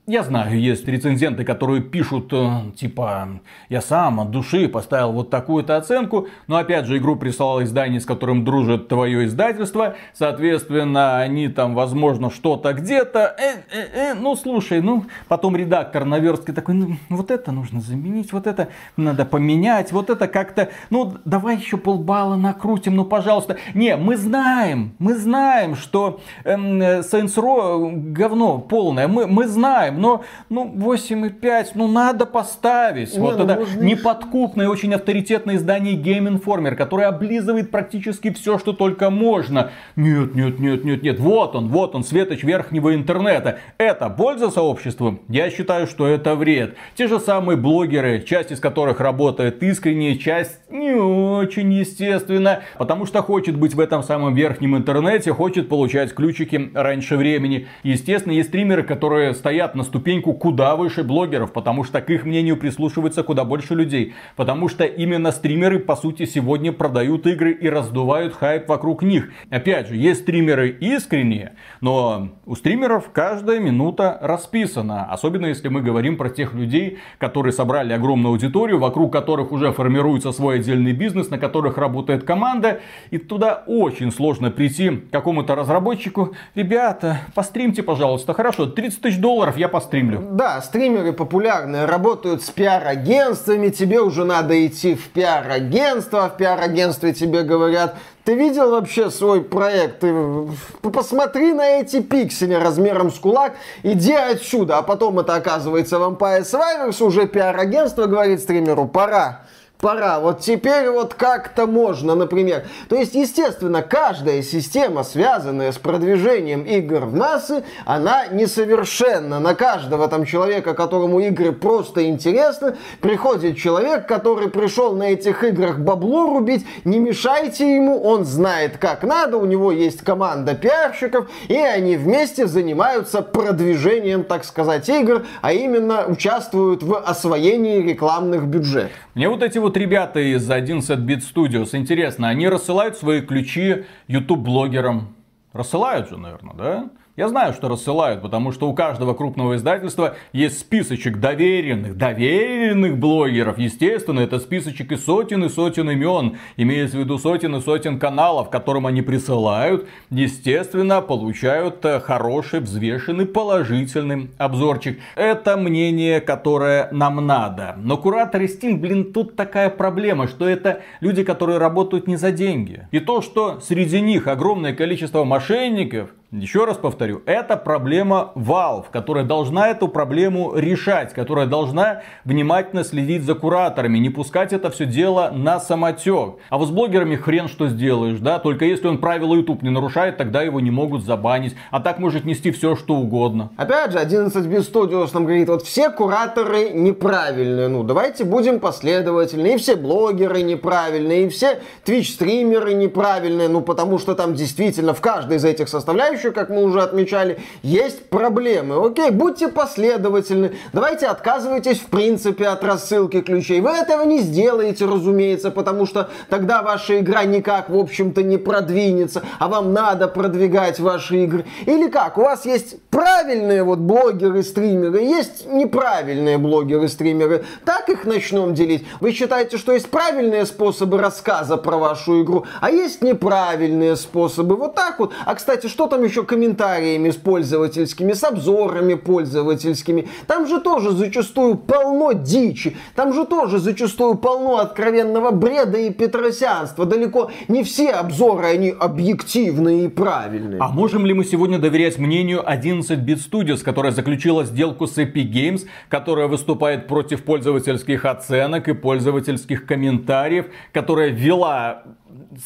Я 0.07 0.21
знаю, 0.21 0.59
есть 0.59 0.87
рецензенты, 0.87 1.43
которые 1.43 1.81
пишут, 1.81 2.31
э, 2.31 2.71
типа, 2.75 3.39
я 3.69 3.81
сам 3.81 4.19
от 4.19 4.29
души 4.29 4.67
поставил 4.67 5.11
вот 5.13 5.31
такую-то 5.31 5.77
оценку, 5.77 6.27
но 6.45 6.57
опять 6.57 6.85
же, 6.85 6.99
игру 6.99 7.15
прислало 7.15 7.63
издание, 7.63 7.99
с 7.99 8.05
которым 8.05 8.45
дружит 8.45 8.87
твое 8.87 9.25
издательство, 9.25 9.95
соответственно, 10.13 11.17
они 11.17 11.47
там, 11.47 11.73
возможно, 11.73 12.29
что-то 12.29 12.73
где-то, 12.73 13.35
э, 13.39 13.63
э, 13.75 14.11
э, 14.11 14.13
ну, 14.13 14.35
слушай, 14.35 14.79
ну, 14.79 15.05
потом 15.27 15.55
редактор 15.55 16.05
на 16.05 16.19
верстке 16.19 16.53
такой, 16.53 16.75
ну, 16.75 16.97
вот 17.09 17.31
это 17.31 17.51
нужно 17.51 17.81
заменить, 17.81 18.31
вот 18.31 18.45
это 18.45 18.67
надо 18.97 19.25
поменять, 19.25 19.91
вот 19.91 20.11
это 20.11 20.27
как-то, 20.27 20.69
ну, 20.91 21.15
давай 21.25 21.57
еще 21.57 21.77
полбалла 21.77 22.35
накрутим, 22.35 22.95
ну, 22.95 23.05
пожалуйста. 23.05 23.57
Не, 23.73 23.95
мы 23.95 24.17
знаем, 24.17 24.93
мы 24.99 25.15
знаем, 25.15 25.75
что 25.75 26.19
эм, 26.43 26.79
Saints 26.79 27.37
Row 27.37 27.91
говно 28.11 28.59
полное, 28.59 29.07
мы, 29.07 29.25
мы 29.25 29.47
знаем, 29.47 29.94
но 29.97 30.23
ну 30.49 30.71
8,5, 30.75 31.67
ну 31.75 31.87
надо 31.87 32.25
поставить. 32.25 33.13
Не, 33.13 33.19
вот 33.19 33.37
ну, 33.37 33.45
это 33.45 33.55
можно... 33.55 33.81
неподкупное, 33.81 34.69
очень 34.69 34.93
авторитетное 34.93 35.55
издание 35.55 35.95
Game 35.95 36.39
Informer, 36.39 36.75
которое 36.75 37.07
облизывает 37.07 37.71
практически 37.71 38.31
все, 38.31 38.57
что 38.59 38.73
только 38.73 39.09
можно. 39.09 39.71
Нет, 39.95 40.35
нет, 40.35 40.59
нет, 40.59 40.83
нет, 40.83 41.03
нет, 41.03 41.19
вот 41.19 41.55
он, 41.55 41.69
вот 41.69 41.95
он, 41.95 42.03
светоч 42.03 42.43
верхнего 42.43 42.93
интернета. 42.93 43.59
Это 43.77 44.09
польза 44.09 44.49
сообществу? 44.49 45.19
Я 45.29 45.49
считаю, 45.49 45.87
что 45.87 46.07
это 46.07 46.35
вред. 46.35 46.75
Те 46.95 47.07
же 47.07 47.19
самые 47.19 47.57
блогеры, 47.57 48.21
часть 48.21 48.51
из 48.51 48.59
которых 48.59 48.99
работает 48.99 49.61
искренне, 49.63 50.17
часть 50.17 50.59
не 50.69 50.93
очень 50.93 51.71
естественно, 51.73 52.61
потому 52.77 53.05
что 53.05 53.21
хочет 53.21 53.55
быть 53.57 53.73
в 53.73 53.79
этом 53.79 54.03
самом 54.03 54.33
верхнем 54.33 54.75
интернете, 54.75 55.33
хочет 55.33 55.69
получать 55.69 56.13
ключики 56.13 56.71
раньше 56.73 57.17
времени. 57.17 57.67
Естественно, 57.83 58.33
есть 58.33 58.49
стримеры, 58.49 58.83
которые 58.83 59.33
стоят 59.33 59.75
на 59.75 59.83
ступеньку 59.85 60.33
куда 60.33 60.75
выше 60.75 61.03
блогеров, 61.03 61.53
потому 61.53 61.83
что 61.83 62.01
к 62.01 62.09
их 62.09 62.25
мнению 62.25 62.57
прислушивается 62.57 63.23
куда 63.23 63.45
больше 63.45 63.75
людей. 63.75 64.13
Потому 64.35 64.67
что 64.67 64.83
именно 64.83 65.31
стримеры, 65.31 65.79
по 65.79 65.95
сути, 65.95 66.25
сегодня 66.25 66.71
продают 66.73 67.25
игры 67.27 67.51
и 67.53 67.69
раздувают 67.69 68.35
хайп 68.35 68.67
вокруг 68.67 69.03
них. 69.03 69.31
Опять 69.49 69.87
же, 69.87 69.95
есть 69.95 70.21
стримеры 70.21 70.69
искренние, 70.69 71.53
но 71.81 72.29
у 72.45 72.55
стримеров 72.55 73.11
каждая 73.11 73.59
минута 73.59 74.17
расписана. 74.21 75.05
Особенно 75.05 75.45
если 75.45 75.69
мы 75.69 75.81
говорим 75.81 76.17
про 76.17 76.29
тех 76.29 76.53
людей, 76.53 76.97
которые 77.17 77.53
собрали 77.53 77.93
огромную 77.93 78.31
аудиторию, 78.31 78.79
вокруг 78.79 79.13
которых 79.13 79.51
уже 79.51 79.71
формируется 79.71 80.31
свой 80.31 80.55
отдельный 80.55 80.93
бизнес, 80.93 81.29
на 81.29 81.37
которых 81.37 81.77
работает 81.77 82.23
команда. 82.23 82.81
И 83.11 83.17
туда 83.17 83.63
очень 83.67 84.11
сложно 84.11 84.51
прийти 84.51 85.03
какому-то 85.11 85.55
разработчику. 85.55 86.33
Ребята, 86.55 87.19
постримьте, 87.33 87.83
пожалуйста. 87.83 88.33
Хорошо, 88.33 88.65
30 88.65 89.01
тысяч 89.01 89.19
долларов 89.19 89.57
я 89.57 89.69
постримлю. 89.75 90.21
Да, 90.31 90.61
стримеры 90.61 91.11
популярные, 91.11 91.83
работают 91.83 92.41
с 92.41 92.49
пиар-агентствами, 92.49 93.67
тебе 93.67 93.99
уже 93.99 94.23
надо 94.23 94.65
идти 94.65 94.95
в 94.95 95.09
пиар-агентство, 95.09 96.29
в 96.29 96.37
пиар-агентстве 96.37 97.11
тебе 97.11 97.41
говорят, 97.43 97.97
ты 98.23 98.35
видел 98.35 98.71
вообще 98.71 99.09
свой 99.09 99.43
проект? 99.43 99.99
Ты 99.99 100.89
посмотри 100.93 101.51
на 101.51 101.81
эти 101.81 102.01
пиксели 102.01 102.53
размером 102.53 103.11
с 103.11 103.19
кулак, 103.19 103.55
иди 103.83 104.13
отсюда. 104.13 104.77
А 104.77 104.81
потом 104.81 105.19
это 105.19 105.35
оказывается 105.35 105.97
Vampire 105.97 106.43
Survivors, 106.43 107.03
уже 107.03 107.27
пиар-агентство 107.27 108.05
говорит 108.05 108.39
стримеру, 108.39 108.87
пора 108.87 109.41
пора. 109.85 110.19
Вот 110.19 110.39
теперь 110.39 110.89
вот 110.89 111.13
как-то 111.13 111.67
можно, 111.67 112.15
например. 112.15 112.63
То 112.89 112.95
есть, 112.95 113.13
естественно, 113.13 113.83
каждая 113.83 114.41
система, 114.41 115.03
связанная 115.03 115.71
с 115.71 115.77
продвижением 115.77 116.63
игр 116.63 117.01
в 117.01 117.13
массы, 117.13 117.63
она 117.85 118.25
несовершенна. 118.25 119.39
На 119.39 119.53
каждого 119.53 120.07
там 120.07 120.25
человека, 120.25 120.73
которому 120.73 121.19
игры 121.19 121.51
просто 121.51 122.07
интересны, 122.07 122.77
приходит 122.99 123.57
человек, 123.57 124.07
который 124.07 124.49
пришел 124.49 124.95
на 124.95 125.11
этих 125.11 125.43
играх 125.43 125.77
бабло 125.77 126.33
рубить, 126.33 126.65
не 126.83 126.97
мешайте 126.97 127.75
ему, 127.75 128.01
он 128.01 128.25
знает 128.25 128.79
как 128.79 129.03
надо, 129.03 129.37
у 129.37 129.45
него 129.45 129.71
есть 129.71 130.01
команда 130.01 130.55
пиарщиков, 130.55 131.29
и 131.47 131.57
они 131.57 131.95
вместе 131.95 132.47
занимаются 132.47 133.21
продвижением, 133.21 134.23
так 134.23 134.45
сказать, 134.45 134.89
игр, 134.89 135.27
а 135.43 135.53
именно 135.53 136.07
участвуют 136.07 136.81
в 136.81 136.97
освоении 136.97 137.83
рекламных 137.83 138.45
бюджетов. 138.47 139.04
Мне 139.15 139.29
вот 139.29 139.43
эти 139.43 139.57
вот 139.59 139.77
ребята 139.77 140.19
из 140.19 140.51
11-bit 140.51 141.21
Studios, 141.21 141.69
интересно, 141.71 142.27
они 142.27 142.49
рассылают 142.49 142.97
свои 142.97 143.21
ключи 143.21 143.85
YouTube-блогерам? 144.07 145.15
Рассылают 145.53 146.09
же, 146.09 146.17
наверное, 146.17 146.53
да? 146.53 146.89
Я 147.17 147.29
знаю, 147.29 147.53
что 147.53 147.69
рассылают, 147.69 148.21
потому 148.21 148.51
что 148.51 148.67
у 148.67 148.73
каждого 148.73 149.13
крупного 149.13 149.55
издательства 149.55 150.17
есть 150.33 150.59
списочек 150.59 151.17
доверенных, 151.21 151.95
доверенных 151.95 152.97
блогеров. 152.97 153.57
Естественно, 153.57 154.19
это 154.19 154.37
списочек 154.37 154.91
из 154.91 155.05
сотен 155.05 155.45
и 155.45 155.49
сотен 155.49 155.89
имен. 155.89 156.35
Имеется 156.57 156.97
в 156.97 156.99
виду 156.99 157.17
сотен 157.17 157.55
и 157.55 157.61
сотен 157.61 157.99
каналов, 157.99 158.49
которым 158.49 158.85
они 158.85 159.01
присылают. 159.01 159.87
Естественно, 160.09 161.01
получают 161.01 161.85
э, 161.85 162.01
хороший, 162.01 162.59
взвешенный, 162.59 163.25
положительный 163.25 164.29
обзорчик. 164.37 164.99
Это 165.15 165.55
мнение, 165.55 166.19
которое 166.19 166.89
нам 166.91 167.25
надо. 167.25 167.75
Но 167.77 167.95
кураторы 167.95 168.47
Steam, 168.47 168.75
блин, 168.75 169.13
тут 169.13 169.37
такая 169.37 169.69
проблема, 169.69 170.27
что 170.27 170.49
это 170.49 170.81
люди, 170.99 171.23
которые 171.23 171.59
работают 171.59 172.07
не 172.07 172.17
за 172.17 172.31
деньги. 172.31 172.89
И 172.91 172.99
то, 172.99 173.21
что 173.21 173.61
среди 173.61 174.01
них 174.01 174.27
огромное 174.27 174.73
количество 174.73 175.23
мошенников, 175.23 176.09
еще 176.31 176.65
раз 176.65 176.77
повторю, 176.77 177.21
это 177.25 177.55
проблема 177.55 178.31
Valve, 178.35 178.85
которая 178.91 179.23
должна 179.23 179.69
эту 179.69 179.87
проблему 179.87 180.53
решать, 180.55 181.13
которая 181.13 181.45
должна 181.45 182.01
внимательно 182.23 182.83
следить 182.83 183.23
за 183.23 183.35
кураторами, 183.35 183.99
не 183.99 184.09
пускать 184.09 184.51
это 184.51 184.69
все 184.71 184.85
дело 184.85 185.31
на 185.33 185.59
самотек. 185.59 186.35
А 186.49 186.57
вот 186.57 186.67
с 186.67 186.71
блогерами 186.71 187.15
хрен 187.15 187.47
что 187.47 187.67
сделаешь, 187.67 188.19
да, 188.19 188.39
только 188.39 188.65
если 188.65 188.87
он 188.87 188.97
правила 188.97 189.35
YouTube 189.35 189.61
не 189.61 189.69
нарушает, 189.69 190.17
тогда 190.17 190.41
его 190.41 190.59
не 190.59 190.71
могут 190.71 191.05
забанить, 191.05 191.55
а 191.71 191.79
так 191.79 191.99
может 191.99 192.25
нести 192.25 192.51
все 192.51 192.75
что 192.75 192.95
угодно. 192.95 193.51
Опять 193.55 193.91
же, 193.91 193.99
11 193.99 194.45
без 194.47 194.69
Studios 194.69 195.11
нам 195.13 195.25
говорит, 195.25 195.47
вот 195.47 195.63
все 195.63 195.89
кураторы 195.89 196.71
неправильные, 196.71 197.67
ну 197.67 197.83
давайте 197.83 198.23
будем 198.25 198.59
последовательны, 198.59 199.53
и 199.53 199.57
все 199.57 199.75
блогеры 199.75 200.41
неправильные, 200.41 201.27
и 201.27 201.29
все 201.29 201.59
Twitch 201.85 202.13
стримеры 202.13 202.73
неправильные, 202.73 203.47
ну 203.47 203.61
потому 203.61 203.99
что 203.99 204.15
там 204.15 204.33
действительно 204.33 204.93
в 204.93 205.01
каждой 205.01 205.37
из 205.37 205.45
этих 205.45 205.69
составляющих 205.69 206.14
составляющую, 206.15 206.33
как 206.33 206.49
мы 206.49 206.63
уже 206.63 206.81
отмечали, 206.81 207.39
есть 207.61 208.09
проблемы. 208.09 208.85
Окей, 208.85 209.11
будьте 209.11 209.47
последовательны. 209.47 210.53
Давайте 210.73 211.07
отказывайтесь 211.07 211.79
в 211.79 211.87
принципе 211.87 212.47
от 212.47 212.63
рассылки 212.63 213.21
ключей. 213.21 213.61
Вы 213.61 213.71
этого 213.71 214.03
не 214.03 214.19
сделаете, 214.19 214.85
разумеется, 214.85 215.51
потому 215.51 215.85
что 215.85 216.09
тогда 216.29 216.61
ваша 216.61 216.99
игра 216.99 217.23
никак, 217.25 217.69
в 217.69 217.77
общем-то, 217.77 218.23
не 218.23 218.37
продвинется, 218.37 219.23
а 219.39 219.47
вам 219.47 219.73
надо 219.73 220.07
продвигать 220.07 220.79
ваши 220.79 221.23
игры. 221.23 221.45
Или 221.65 221.89
как? 221.89 222.17
У 222.17 222.21
вас 222.21 222.45
есть 222.45 222.77
правильные 222.89 223.63
вот 223.63 223.79
блогеры, 223.79 224.43
стримеры, 224.43 225.01
есть 225.01 225.47
неправильные 225.47 226.37
блогеры, 226.37 226.87
стримеры. 226.87 227.43
Так 227.65 227.89
их 227.89 228.05
начнем 228.05 228.53
делить. 228.53 228.85
Вы 229.01 229.11
считаете, 229.11 229.57
что 229.57 229.73
есть 229.73 229.89
правильные 229.89 230.45
способы 230.45 230.97
рассказа 230.97 231.57
про 231.57 231.77
вашу 231.77 232.23
игру, 232.23 232.45
а 232.61 232.71
есть 232.71 233.01
неправильные 233.01 233.95
способы. 233.95 234.55
Вот 234.55 234.75
так 234.75 234.99
вот. 234.99 235.13
А, 235.25 235.35
кстати, 235.35 235.67
что 235.67 235.87
там 235.87 236.04
еще 236.05 236.23
комментариями 236.23 237.09
с 237.09 237.15
пользовательскими, 237.15 238.13
с 238.13 238.23
обзорами 238.23 238.93
пользовательскими? 238.93 240.07
Там 240.27 240.47
же 240.47 240.61
тоже 240.61 240.91
зачастую 240.91 241.55
полно 241.57 242.13
дичи. 242.13 242.77
Там 242.95 243.13
же 243.13 243.25
тоже 243.25 243.59
зачастую 243.59 244.15
полно 244.15 244.59
откровенного 244.59 245.31
бреда 245.31 245.77
и 245.77 245.89
петросянства. 245.89 246.85
Далеко 246.85 247.31
не 247.47 247.63
все 247.63 247.91
обзоры, 247.91 248.45
они 248.47 248.69
объективные 248.69 249.85
и 249.85 249.87
правильные. 249.87 250.59
А 250.61 250.69
можем 250.69 251.05
ли 251.05 251.13
мы 251.13 251.25
сегодня 251.25 251.59
доверять 251.59 251.97
мнению 251.97 252.43
11-bit 252.47 253.19
Studios, 253.29 253.63
которая 253.63 253.91
заключила 253.91 254.45
сделку 254.45 254.87
с 254.87 254.97
Epic 254.97 255.31
Games, 255.31 255.65
которая 255.89 256.27
выступает 256.27 256.87
против 256.87 257.23
пользовательских 257.23 258.05
оценок 258.05 258.67
и 258.67 258.73
пользовательских 258.73 259.65
комментариев, 259.65 260.45
которая 260.71 261.09
ввела 261.09 261.83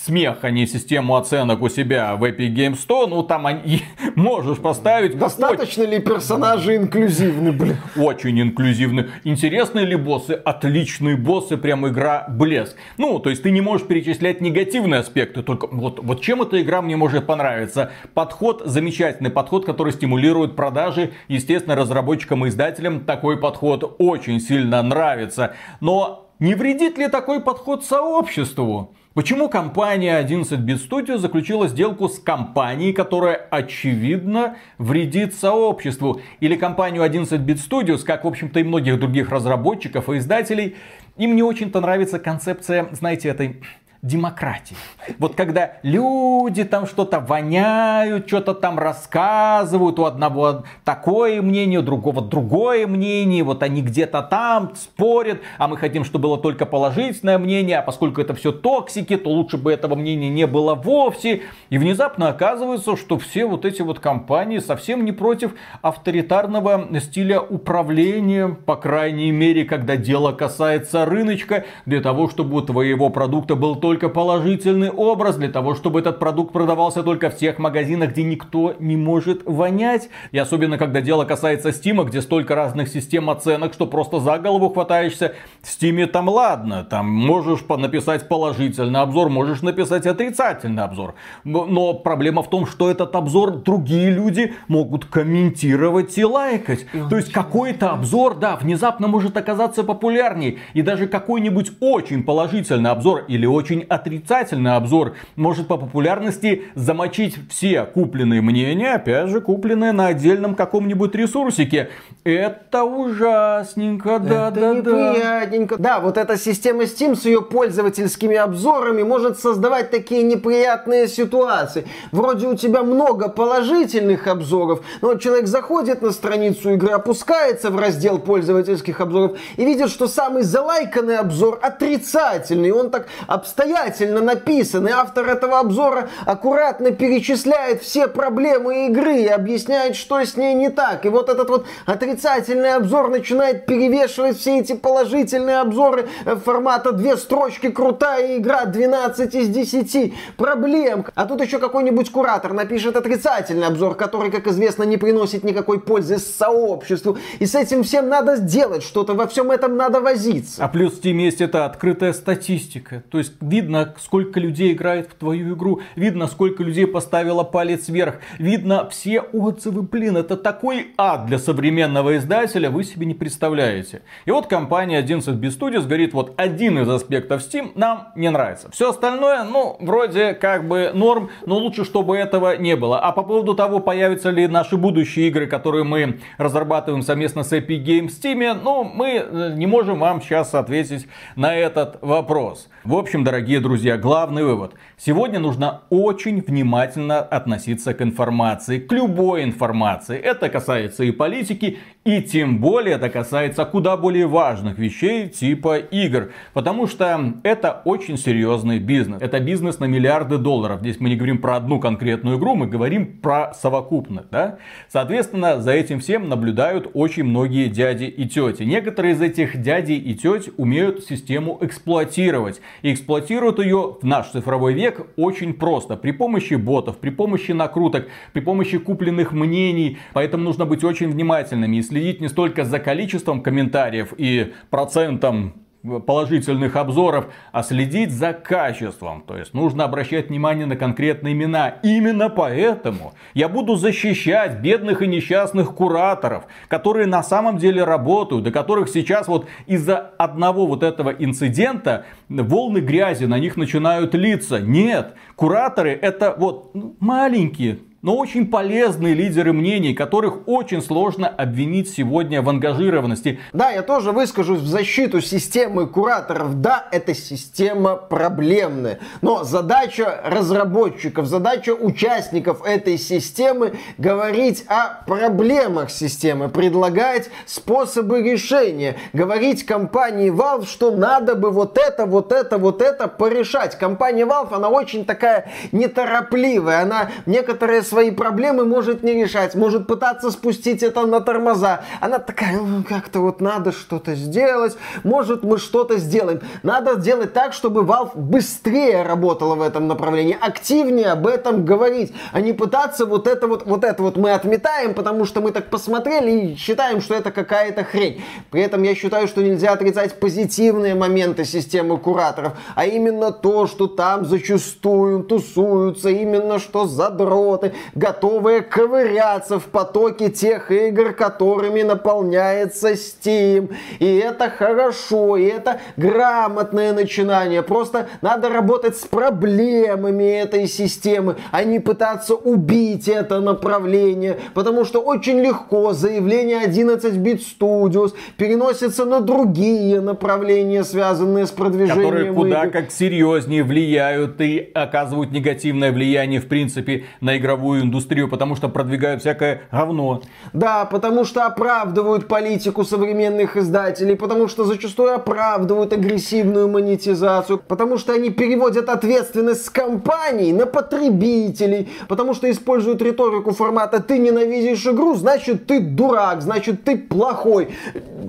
смех, 0.05 0.39
а 0.41 0.51
не 0.51 0.65
систему 0.65 1.15
оценок 1.15 1.61
у 1.61 1.69
себя 1.69 2.15
в 2.15 2.23
Epic 2.23 2.53
Games 2.53 2.75
100, 2.75 3.07
ну 3.07 3.23
там 3.23 3.47
они, 3.47 3.83
можешь 4.15 4.59
поставить... 4.59 5.17
Достаточно 5.17 5.83
очень... 5.83 5.93
ли 5.93 5.99
персонажи 5.99 6.75
инклюзивны, 6.75 7.51
блин? 7.51 7.77
Очень 7.95 8.41
инклюзивны. 8.41 9.09
Интересные 9.23 9.85
ли 9.85 9.95
боссы? 9.95 10.33
Отличные 10.33 11.17
боссы, 11.17 11.57
прям 11.57 11.87
игра 11.87 12.25
блеск. 12.29 12.75
Ну, 12.97 13.19
то 13.19 13.29
есть 13.29 13.43
ты 13.43 13.51
не 13.51 13.61
можешь 13.61 13.87
перечислять 13.87 14.41
негативные 14.41 14.99
аспекты, 14.99 15.43
только 15.43 15.67
вот, 15.67 15.99
вот 16.01 16.21
чем 16.21 16.41
эта 16.41 16.61
игра 16.61 16.81
мне 16.81 16.95
может 16.95 17.25
понравиться? 17.25 17.91
Подход, 18.13 18.63
замечательный 18.65 19.29
подход, 19.29 19.65
который 19.65 19.93
стимулирует 19.93 20.55
продажи. 20.55 21.11
Естественно, 21.27 21.75
разработчикам 21.75 22.45
и 22.45 22.49
издателям 22.49 23.01
такой 23.01 23.37
подход 23.37 23.95
очень 23.99 24.39
сильно 24.39 24.81
нравится. 24.81 25.55
Но 25.79 26.29
не 26.39 26.55
вредит 26.55 26.97
ли 26.97 27.07
такой 27.07 27.41
подход 27.41 27.83
сообществу? 27.83 28.95
Почему 29.15 29.49
компания 29.49 30.21
11-bit 30.21 30.87
Studio 30.87 31.17
заключила 31.17 31.67
сделку 31.67 32.07
с 32.07 32.19
компанией, 32.19 32.93
которая 32.93 33.35
очевидно 33.49 34.57
вредит 34.77 35.33
сообществу? 35.33 36.21
Или 36.41 36.55
компанию 36.55 37.03
11-bit 37.03 37.57
Studios, 37.57 38.03
как 38.05 38.23
в 38.23 38.27
общем-то 38.27 38.59
и 38.59 38.63
многих 38.63 38.99
других 38.99 39.31
разработчиков 39.31 40.09
и 40.09 40.19
издателей, 40.19 40.75
им 41.17 41.35
не 41.35 41.41
очень-то 41.41 41.81
нравится 41.81 42.19
концепция, 42.19 42.87
знаете, 42.91 43.29
этой 43.29 43.63
демократии. 44.01 44.77
Вот 45.17 45.35
когда 45.35 45.73
люди 45.83 46.63
там 46.63 46.87
что-то 46.87 47.19
воняют, 47.19 48.27
что-то 48.27 48.53
там 48.53 48.79
рассказывают, 48.79 49.99
у 49.99 50.05
одного 50.05 50.63
такое 50.85 51.41
мнение, 51.41 51.79
у 51.79 51.83
другого 51.83 52.21
другое 52.21 52.87
мнение, 52.87 53.43
вот 53.43 53.61
они 53.61 53.81
где-то 53.81 54.21
там 54.21 54.73
спорят, 54.75 55.41
а 55.57 55.67
мы 55.67 55.75
хотим, 55.75 56.05
чтобы 56.05 56.23
было 56.23 56.37
только 56.37 56.65
положительное 56.65 57.37
мнение, 57.37 57.79
а 57.79 57.81
поскольку 57.81 58.21
это 58.21 58.33
все 58.33 58.53
токсики, 58.53 59.17
то 59.17 59.29
лучше 59.29 59.57
бы 59.57 59.73
этого 59.73 59.95
мнения 59.95 60.29
не 60.29 60.47
было 60.47 60.75
вовсе. 60.75 61.41
И 61.69 61.77
внезапно 61.77 62.29
оказывается, 62.29 62.95
что 62.95 63.19
все 63.19 63.45
вот 63.45 63.65
эти 63.65 63.81
вот 63.81 63.99
компании 63.99 64.59
совсем 64.59 65.03
не 65.03 65.11
против 65.11 65.51
авторитарного 65.81 66.87
стиля 67.01 67.41
управления, 67.41 68.47
по 68.47 68.77
крайней 68.77 69.31
мере, 69.31 69.65
когда 69.65 69.97
дело 69.97 70.31
касается 70.31 71.05
рыночка, 71.05 71.65
для 71.85 71.99
того, 71.99 72.29
чтобы 72.29 72.55
у 72.57 72.61
твоего 72.61 73.09
продукта 73.09 73.55
был 73.55 73.75
только 73.75 73.88
только 73.89 74.07
положительный 74.07 74.91
образ 74.91 75.37
для 75.37 75.49
того, 75.49 75.73
чтобы 75.73 75.99
этот 75.99 76.19
продукт 76.19 76.53
продавался 76.53 77.01
только 77.01 77.31
в 77.31 77.35
тех 77.35 77.57
магазинах, 77.57 78.11
где 78.11 78.21
никто 78.21 78.75
не 78.77 78.95
может 78.95 79.41
вонять. 79.47 80.09
И 80.31 80.37
особенно, 80.37 80.77
когда 80.77 81.01
дело 81.01 81.25
касается 81.25 81.71
Стима, 81.71 82.03
где 82.03 82.21
столько 82.21 82.53
разных 82.53 82.87
систем 82.87 83.31
оценок, 83.31 83.73
что 83.73 83.87
просто 83.87 84.19
за 84.19 84.37
голову 84.37 84.69
хватаешься. 84.69 85.33
В 85.63 85.71
Стиме 85.71 86.05
там 86.05 86.29
ладно, 86.29 86.83
там 86.83 87.09
можешь 87.09 87.61
написать 87.67 88.27
положительный 88.27 88.99
обзор, 88.99 89.29
можешь 89.29 89.63
написать 89.63 90.05
отрицательный 90.05 90.83
обзор. 90.83 91.15
Но 91.43 91.95
проблема 91.95 92.43
в 92.43 92.49
том, 92.51 92.67
что 92.67 92.91
этот 92.91 93.15
обзор 93.15 93.63
другие 93.63 94.11
люди 94.11 94.53
могут 94.67 95.05
комментировать 95.05 96.15
и 96.19 96.23
лайкать. 96.23 96.85
То 97.09 97.17
есть 97.17 97.31
какой-то 97.31 97.89
обзор, 97.89 98.35
да, 98.35 98.55
внезапно 98.55 99.07
может 99.07 99.35
оказаться 99.35 99.83
популярней. 99.83 100.59
И 100.75 100.83
даже 100.83 101.07
какой-нибудь 101.07 101.71
очень 101.79 102.21
положительный 102.21 102.91
обзор 102.91 103.25
или 103.27 103.47
очень 103.47 103.78
очень 103.79 103.87
отрицательный 103.87 104.75
обзор 104.75 105.15
может 105.35 105.67
по 105.67 105.77
популярности 105.77 106.63
замочить 106.75 107.35
все 107.49 107.83
купленные 107.85 108.41
мнения, 108.41 108.93
опять 108.93 109.29
же, 109.29 109.41
купленные 109.41 109.91
на 109.91 110.07
отдельном 110.07 110.55
каком-нибудь 110.55 111.15
ресурсике. 111.15 111.89
Это 112.23 112.83
ужасненько, 112.83 114.19
да, 114.19 114.49
Это 114.49 114.59
да, 114.59 114.73
неприятненько. 114.73 115.77
Да. 115.77 115.83
да, 115.83 115.99
вот 115.99 116.17
эта 116.17 116.37
система 116.37 116.83
Steam 116.83 117.15
с 117.15 117.25
ее 117.25 117.41
пользовательскими 117.41 118.35
обзорами 118.35 119.03
может 119.03 119.39
создавать 119.39 119.91
такие 119.91 120.23
неприятные 120.23 121.07
ситуации. 121.07 121.85
Вроде 122.11 122.47
у 122.47 122.55
тебя 122.55 122.83
много 122.83 123.29
положительных 123.29 124.27
обзоров, 124.27 124.81
но 125.01 125.15
человек 125.15 125.47
заходит 125.47 126.01
на 126.01 126.11
страницу 126.11 126.71
игры, 126.71 126.91
опускается 126.91 127.69
в 127.69 127.79
раздел 127.79 128.19
пользовательских 128.19 129.01
обзоров 129.01 129.37
и 129.57 129.65
видит, 129.65 129.89
что 129.89 130.07
самый 130.07 130.43
залайканный 130.43 131.17
обзор 131.17 131.59
отрицательный. 131.61 132.71
Он 132.71 132.89
так 132.89 133.07
обстоятельно 133.27 133.68
обстоятельно 133.69 134.21
написан, 134.21 134.87
и 134.87 134.91
автор 134.91 135.29
этого 135.29 135.59
обзора 135.59 136.09
аккуратно 136.25 136.91
перечисляет 136.91 137.81
все 137.81 138.07
проблемы 138.07 138.87
игры 138.87 139.21
и 139.21 139.27
объясняет, 139.27 139.95
что 139.95 140.19
с 140.19 140.35
ней 140.35 140.53
не 140.53 140.69
так. 140.69 141.05
И 141.05 141.09
вот 141.09 141.29
этот 141.29 141.49
вот 141.49 141.65
отрицательный 141.85 142.73
обзор 142.73 143.09
начинает 143.09 143.65
перевешивать 143.65 144.37
все 144.37 144.59
эти 144.59 144.73
положительные 144.73 145.59
обзоры 145.59 146.07
формата 146.43 146.91
две 146.91 147.17
строчки, 147.17 147.69
крутая 147.69 148.37
игра, 148.37 148.65
12 148.65 149.35
из 149.35 149.49
10, 149.49 150.13
проблем. 150.37 151.05
А 151.15 151.25
тут 151.25 151.41
еще 151.41 151.59
какой-нибудь 151.59 152.11
куратор 152.11 152.53
напишет 152.53 152.95
отрицательный 152.95 153.67
обзор, 153.67 153.95
который, 153.95 154.31
как 154.31 154.47
известно, 154.47 154.83
не 154.83 154.97
приносит 154.97 155.43
никакой 155.43 155.79
пользы 155.79 156.17
сообществу. 156.17 157.17
И 157.39 157.45
с 157.45 157.55
этим 157.55 157.83
всем 157.83 158.09
надо 158.09 158.37
сделать 158.37 158.83
что-то, 158.83 159.13
во 159.13 159.27
всем 159.27 159.51
этом 159.51 159.77
надо 159.77 159.99
возиться. 159.99 160.63
А 160.63 160.67
плюс 160.67 160.93
в 160.93 161.03
Steam 161.03 161.17
есть 161.17 161.41
это 161.41 161.65
открытая 161.65 162.13
статистика. 162.13 163.03
То 163.11 163.17
есть 163.19 163.33
видно, 163.59 163.93
сколько 163.99 164.39
людей 164.39 164.71
играет 164.71 165.09
в 165.09 165.15
твою 165.15 165.53
игру, 165.53 165.81
видно, 165.95 166.27
сколько 166.27 166.63
людей 166.63 166.87
поставило 166.87 167.43
палец 167.43 167.89
вверх, 167.89 168.15
видно 168.37 168.89
все 168.89 169.19
отзывы, 169.19 169.81
блин, 169.81 170.15
это 170.15 170.37
такой 170.37 170.93
ад 170.97 171.25
для 171.25 171.37
современного 171.37 172.15
издателя, 172.15 172.69
вы 172.69 172.85
себе 172.85 173.05
не 173.05 173.13
представляете. 173.13 174.01
И 174.25 174.31
вот 174.31 174.47
компания 174.47 175.01
11bit 175.01 175.59
Studios 175.59 175.85
говорит, 175.85 176.13
вот 176.13 176.33
один 176.37 176.79
из 176.79 176.89
аспектов 176.89 177.41
Steam 177.41 177.71
нам 177.75 178.13
не 178.15 178.29
нравится. 178.29 178.71
Все 178.71 178.91
остальное, 178.91 179.43
ну, 179.43 179.75
вроде 179.81 180.33
как 180.33 180.65
бы 180.65 180.91
норм, 180.93 181.29
но 181.45 181.57
лучше, 181.57 181.83
чтобы 181.83 182.15
этого 182.15 182.55
не 182.55 182.77
было. 182.77 182.99
А 182.99 183.11
по 183.11 183.23
поводу 183.23 183.55
того, 183.55 183.79
появятся 183.79 184.29
ли 184.29 184.47
наши 184.47 184.77
будущие 184.77 185.27
игры, 185.27 185.47
которые 185.47 185.83
мы 185.83 186.19
разрабатываем 186.37 187.03
совместно 187.03 187.43
с 187.43 187.51
Epic 187.51 187.83
Games 187.83 188.11
Steam, 188.21 188.57
ну, 188.63 188.85
мы 188.85 189.25
э, 189.29 189.53
не 189.55 189.67
можем 189.67 189.99
вам 189.99 190.21
сейчас 190.21 190.53
ответить 190.53 191.07
на 191.35 191.53
этот 191.53 191.97
вопрос. 192.01 192.69
В 192.85 192.95
общем, 192.95 193.25
дорогие 193.25 193.48
дорогие 193.49 193.67
друзья, 193.67 193.97
главный 193.97 194.43
вывод. 194.43 194.75
Сегодня 194.95 195.39
нужно 195.39 195.81
очень 195.89 196.39
внимательно 196.41 197.19
относиться 197.19 197.95
к 197.95 198.01
информации, 198.03 198.77
к 198.77 198.91
любой 198.91 199.43
информации. 199.43 200.19
Это 200.19 200.49
касается 200.49 201.03
и 201.03 201.09
политики, 201.09 201.79
и 202.05 202.21
тем 202.21 202.59
более 202.59 202.97
это 202.97 203.09
касается 203.09 203.65
куда 203.65 203.97
более 203.97 204.27
важных 204.27 204.77
вещей 204.77 205.27
типа 205.29 205.77
игр. 205.77 206.31
Потому 206.53 206.85
что 206.85 207.33
это 207.41 207.81
очень 207.85 208.17
серьезный 208.17 208.77
бизнес. 208.77 209.19
Это 209.19 209.39
бизнес 209.39 209.79
на 209.79 209.85
миллиарды 209.85 210.37
долларов. 210.37 210.81
Здесь 210.81 210.99
мы 210.99 211.09
не 211.09 211.15
говорим 211.15 211.39
про 211.39 211.55
одну 211.55 211.79
конкретную 211.79 212.37
игру, 212.37 212.53
мы 212.53 212.67
говорим 212.67 213.19
про 213.19 213.55
совокупных. 213.55 214.29
Да? 214.29 214.59
Соответственно, 214.89 215.59
за 215.59 215.71
этим 215.71 216.01
всем 216.01 216.29
наблюдают 216.29 216.91
очень 216.93 217.23
многие 217.23 217.67
дяди 217.67 218.03
и 218.03 218.27
тети. 218.27 218.61
Некоторые 218.61 219.15
из 219.15 219.21
этих 219.21 219.59
дядей 219.59 219.97
и 219.97 220.13
теть 220.13 220.51
умеют 220.57 221.03
систему 221.05 221.57
эксплуатировать. 221.61 222.61
И 222.83 222.93
эксплуатируют 223.39 223.59
ее 223.59 223.97
в 224.01 224.05
наш 224.05 224.29
цифровой 224.29 224.73
век 224.73 225.07
очень 225.15 225.53
просто. 225.53 225.95
При 225.95 226.11
помощи 226.11 226.55
ботов, 226.55 226.97
при 226.97 227.09
помощи 227.09 227.51
накруток, 227.51 228.07
при 228.33 228.41
помощи 228.41 228.77
купленных 228.77 229.31
мнений. 229.31 229.97
Поэтому 230.13 230.43
нужно 230.43 230.65
быть 230.65 230.83
очень 230.83 231.09
внимательными 231.09 231.77
и 231.77 231.81
следить 231.81 232.21
не 232.21 232.27
столько 232.27 232.65
за 232.65 232.79
количеством 232.79 233.41
комментариев 233.41 234.13
и 234.17 234.53
процентом 234.69 235.53
положительных 235.83 236.75
обзоров, 236.75 237.27
а 237.51 237.63
следить 237.63 238.11
за 238.11 238.33
качеством. 238.33 239.23
То 239.25 239.37
есть 239.37 239.53
нужно 239.53 239.85
обращать 239.85 240.29
внимание 240.29 240.65
на 240.65 240.75
конкретные 240.75 241.33
имена. 241.33 241.75
Именно 241.83 242.29
поэтому 242.29 243.13
я 243.33 243.47
буду 243.47 243.75
защищать 243.75 244.59
бедных 244.59 245.01
и 245.01 245.07
несчастных 245.07 245.73
кураторов, 245.73 246.45
которые 246.67 247.07
на 247.07 247.23
самом 247.23 247.57
деле 247.57 247.83
работают, 247.83 248.47
и 248.47 248.51
которых 248.51 248.89
сейчас 248.89 249.27
вот 249.27 249.47
из-за 249.67 249.97
одного 250.17 250.67
вот 250.67 250.83
этого 250.83 251.11
инцидента 251.11 252.05
волны 252.27 252.79
грязи 252.79 253.25
на 253.25 253.39
них 253.39 253.55
начинают 253.55 254.13
литься. 254.13 254.59
Нет, 254.59 255.15
кураторы 255.35 255.91
это 255.91 256.35
вот 256.37 256.71
маленькие, 256.99 257.79
но 258.01 258.15
очень 258.15 258.47
полезные 258.47 259.13
лидеры 259.13 259.53
мнений, 259.53 259.93
которых 259.93 260.47
очень 260.47 260.81
сложно 260.81 261.27
обвинить 261.27 261.89
сегодня 261.89 262.41
в 262.41 262.49
ангажированности. 262.49 263.39
Да, 263.53 263.71
я 263.71 263.81
тоже 263.81 264.11
выскажусь 264.11 264.61
в 264.61 264.67
защиту 264.67 265.21
системы 265.21 265.87
кураторов. 265.87 266.61
Да, 266.61 266.87
эта 266.91 267.13
система 267.13 267.95
проблемная, 267.95 268.99
но 269.21 269.43
задача 269.43 270.21
разработчиков, 270.23 271.25
задача 271.25 271.71
участников 271.71 272.65
этой 272.65 272.97
системы 272.97 273.73
говорить 273.97 274.63
о 274.67 275.03
проблемах 275.05 275.89
системы, 275.89 276.49
предлагать 276.49 277.29
способы 277.45 278.21
решения, 278.21 278.95
говорить 279.13 279.65
компании 279.65 280.31
Valve, 280.31 280.67
что 280.67 280.91
надо 280.91 281.35
бы 281.35 281.51
вот 281.51 281.77
это, 281.77 282.05
вот 282.05 282.31
это, 282.31 282.57
вот 282.57 282.81
это 282.81 283.07
порешать. 283.07 283.77
Компания 283.77 284.25
Valve, 284.25 284.53
она 284.53 284.69
очень 284.69 285.05
такая 285.05 285.51
неторопливая, 285.71 286.81
она 286.81 287.11
некоторые 287.25 287.81
свои 287.89 288.11
проблемы 288.11 288.65
может 288.65 289.03
не 289.03 289.13
решать, 289.13 289.55
может 289.55 289.87
пытаться 289.87 290.31
спустить 290.31 290.83
это 290.83 291.05
на 291.05 291.19
тормоза. 291.19 291.81
Она 291.99 292.19
такая, 292.19 292.57
ну, 292.57 292.83
как-то 292.83 293.19
вот 293.19 293.41
надо 293.41 293.71
что-то 293.71 294.15
сделать, 294.15 294.77
может 295.03 295.43
мы 295.43 295.57
что-то 295.57 295.97
сделаем. 295.97 296.41
Надо 296.63 296.95
делать 296.95 297.33
так, 297.33 297.53
чтобы 297.53 297.81
Valve 297.81 298.11
быстрее 298.15 299.03
работала 299.03 299.55
в 299.55 299.61
этом 299.61 299.87
направлении, 299.87 300.37
активнее 300.39 301.07
об 301.07 301.27
этом 301.27 301.65
говорить, 301.65 302.13
а 302.31 302.41
не 302.41 302.53
пытаться 302.53 303.05
вот 303.05 303.27
это 303.27 303.47
вот, 303.47 303.65
вот 303.65 303.83
это 303.83 304.03
вот 304.03 304.17
мы 304.17 304.31
отметаем, 304.31 304.93
потому 304.93 305.25
что 305.25 305.41
мы 305.41 305.51
так 305.51 305.69
посмотрели 305.69 306.31
и 306.31 306.55
считаем, 306.55 307.01
что 307.01 307.15
это 307.15 307.31
какая-то 307.31 307.83
хрень. 307.83 308.21
При 308.51 308.61
этом 308.61 308.83
я 308.83 308.95
считаю, 308.95 309.27
что 309.27 309.41
нельзя 309.41 309.71
отрицать 309.71 310.19
позитивные 310.19 310.95
моменты 310.95 311.45
системы 311.45 311.97
кураторов, 311.97 312.53
а 312.75 312.85
именно 312.85 313.31
то, 313.31 313.67
что 313.67 313.87
там 313.87 314.25
зачастую 314.25 315.23
тусуются 315.23 316.09
именно 316.09 316.59
что 316.59 316.85
задроты, 316.85 317.73
готовые 317.95 318.61
ковыряться 318.61 319.59
в 319.59 319.65
потоке 319.65 320.29
тех 320.29 320.71
игр, 320.71 321.13
которыми 321.13 321.81
наполняется 321.81 322.93
Steam. 322.93 323.73
И 323.99 324.17
это 324.17 324.49
хорошо, 324.49 325.37
и 325.37 325.45
это 325.45 325.79
грамотное 325.97 326.93
начинание. 326.93 327.63
Просто 327.63 328.07
надо 328.21 328.49
работать 328.49 328.97
с 328.97 329.05
проблемами 329.05 330.23
этой 330.23 330.67
системы, 330.67 331.35
а 331.51 331.63
не 331.63 331.79
пытаться 331.79 332.35
убить 332.35 333.07
это 333.07 333.39
направление. 333.39 334.37
Потому 334.53 334.85
что 334.85 335.01
очень 335.01 335.39
легко 335.39 335.93
заявление 335.93 336.65
11-бит 336.65 337.41
Studios 337.41 338.13
переносится 338.37 339.05
на 339.05 339.21
другие 339.21 340.01
направления, 340.01 340.83
связанные 340.83 341.45
с 341.45 341.51
продвижением 341.51 342.03
Которые 342.03 342.33
куда 342.33 342.63
игр. 342.63 342.71
как 342.71 342.91
серьезнее 342.91 343.63
влияют 343.63 344.41
и 344.41 344.69
оказывают 344.73 345.31
негативное 345.31 345.91
влияние 345.91 346.39
в 346.39 346.47
принципе 346.47 347.05
на 347.21 347.37
игровую 347.37 347.68
индустрию, 347.77 348.29
потому 348.29 348.55
что 348.55 348.69
продвигают 348.69 349.21
всякое 349.21 349.61
говно. 349.71 350.21
Да, 350.53 350.85
потому 350.85 351.25
что 351.25 351.45
оправдывают 351.45 352.27
политику 352.27 352.83
современных 352.83 353.57
издателей, 353.57 354.15
потому 354.15 354.47
что 354.47 354.65
зачастую 354.65 355.13
оправдывают 355.13 355.93
агрессивную 355.93 356.67
монетизацию, 356.67 357.59
потому 357.59 357.97
что 357.97 358.13
они 358.13 358.29
переводят 358.29 358.89
ответственность 358.89 359.65
с 359.65 359.69
компаний 359.69 360.53
на 360.53 360.65
потребителей, 360.65 361.89
потому 362.07 362.33
что 362.33 362.49
используют 362.49 363.01
риторику 363.01 363.51
формата 363.51 364.01
«ты 364.01 364.17
ненавидишь 364.17 364.85
игру, 364.87 365.15
значит 365.15 365.67
ты 365.67 365.79
дурак, 365.79 366.41
значит 366.41 366.83
ты 366.83 366.97
плохой». 366.97 367.69